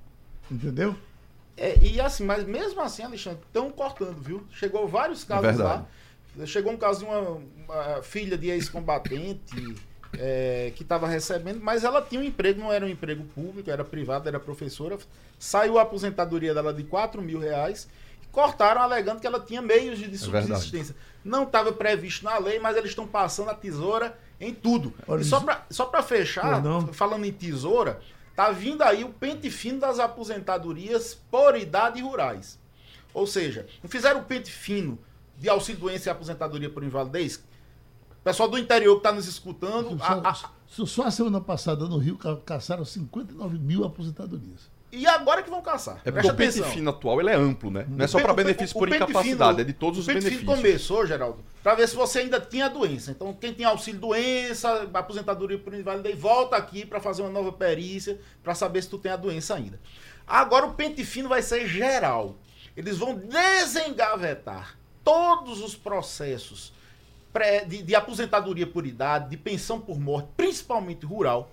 [0.51, 0.97] Entendeu?
[1.57, 4.47] É, e assim, mas mesmo assim, Alexandre, estão cortando, viu?
[4.51, 5.85] Chegou vários casos verdade.
[6.37, 6.47] lá.
[6.47, 9.75] Chegou um caso de uma, uma filha de ex-combatente
[10.19, 13.85] é, que estava recebendo, mas ela tinha um emprego, não era um emprego público, era
[13.85, 14.99] privado, era professora.
[15.39, 17.89] Saiu a aposentadoria dela de 4 mil reais
[18.23, 20.95] e cortaram alegando que ela tinha meios de É subsistência.
[21.25, 24.93] não estava previsto na lei, mas eles estão passando a tesoura em tudo.
[25.07, 26.63] Olha, e só para só pra fechar,
[26.93, 28.01] falando em tesoura,
[28.35, 32.59] tá vindo aí o pente fino das aposentadorias por idade rurais.
[33.15, 34.99] Ou seja, não fizeram o pente fino
[35.39, 37.43] de auxílio doença e aposentadoria por invalidez?
[38.27, 41.97] Pessoal do interior que está nos escutando, Só, a- a- só- a semana passada no
[41.97, 44.69] Rio ca- caçaram 59 mil aposentadorias.
[44.91, 46.01] e agora que vão caçar.
[46.05, 47.87] É porque o pente fino atual ele é amplo, né?
[47.89, 50.05] Não é só O para o benefício o por incapacidade, fino- é de todos os
[50.05, 50.57] o pente fino benefícios.
[50.89, 53.13] começou, Geraldo, para ver se você ainda tinha doença.
[53.13, 58.19] Então, quem tem auxílio doença, aposentadoria por invalidez, volta aqui para fazer uma nova perícia
[58.43, 59.79] para saber se tu tem a doença ainda.
[60.27, 62.35] Agora o pente fino vai ser geral.
[62.77, 66.73] Eles vão desengavetar todos os processos
[67.67, 71.51] de, de aposentadoria por idade, de pensão por morte, principalmente rural,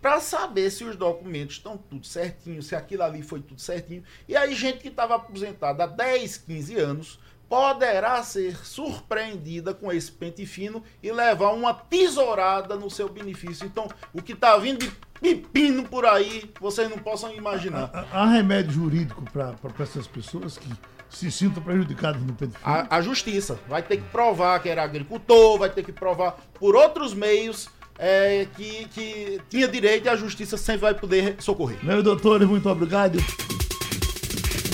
[0.00, 4.02] para saber se os documentos estão tudo certinho, se aquilo ali foi tudo certinho.
[4.26, 7.18] E aí, gente que estava aposentada há 10, 15 anos
[7.50, 13.66] poderá ser surpreendida com esse pente fino e levar uma tesourada no seu benefício.
[13.66, 17.90] Então, o que está vindo de pepino por aí, vocês não possam imaginar.
[17.92, 20.70] Há há remédio jurídico para essas pessoas que
[21.10, 22.64] se sintam prejudicadas no pente fino?
[22.64, 26.74] A, a justiça vai ter que provar que era agricultor, vai ter que provar por
[26.74, 31.78] outros meios é, que, que tinha direito e a justiça sempre vai poder socorrer.
[31.82, 33.18] Meu doutor, muito obrigado.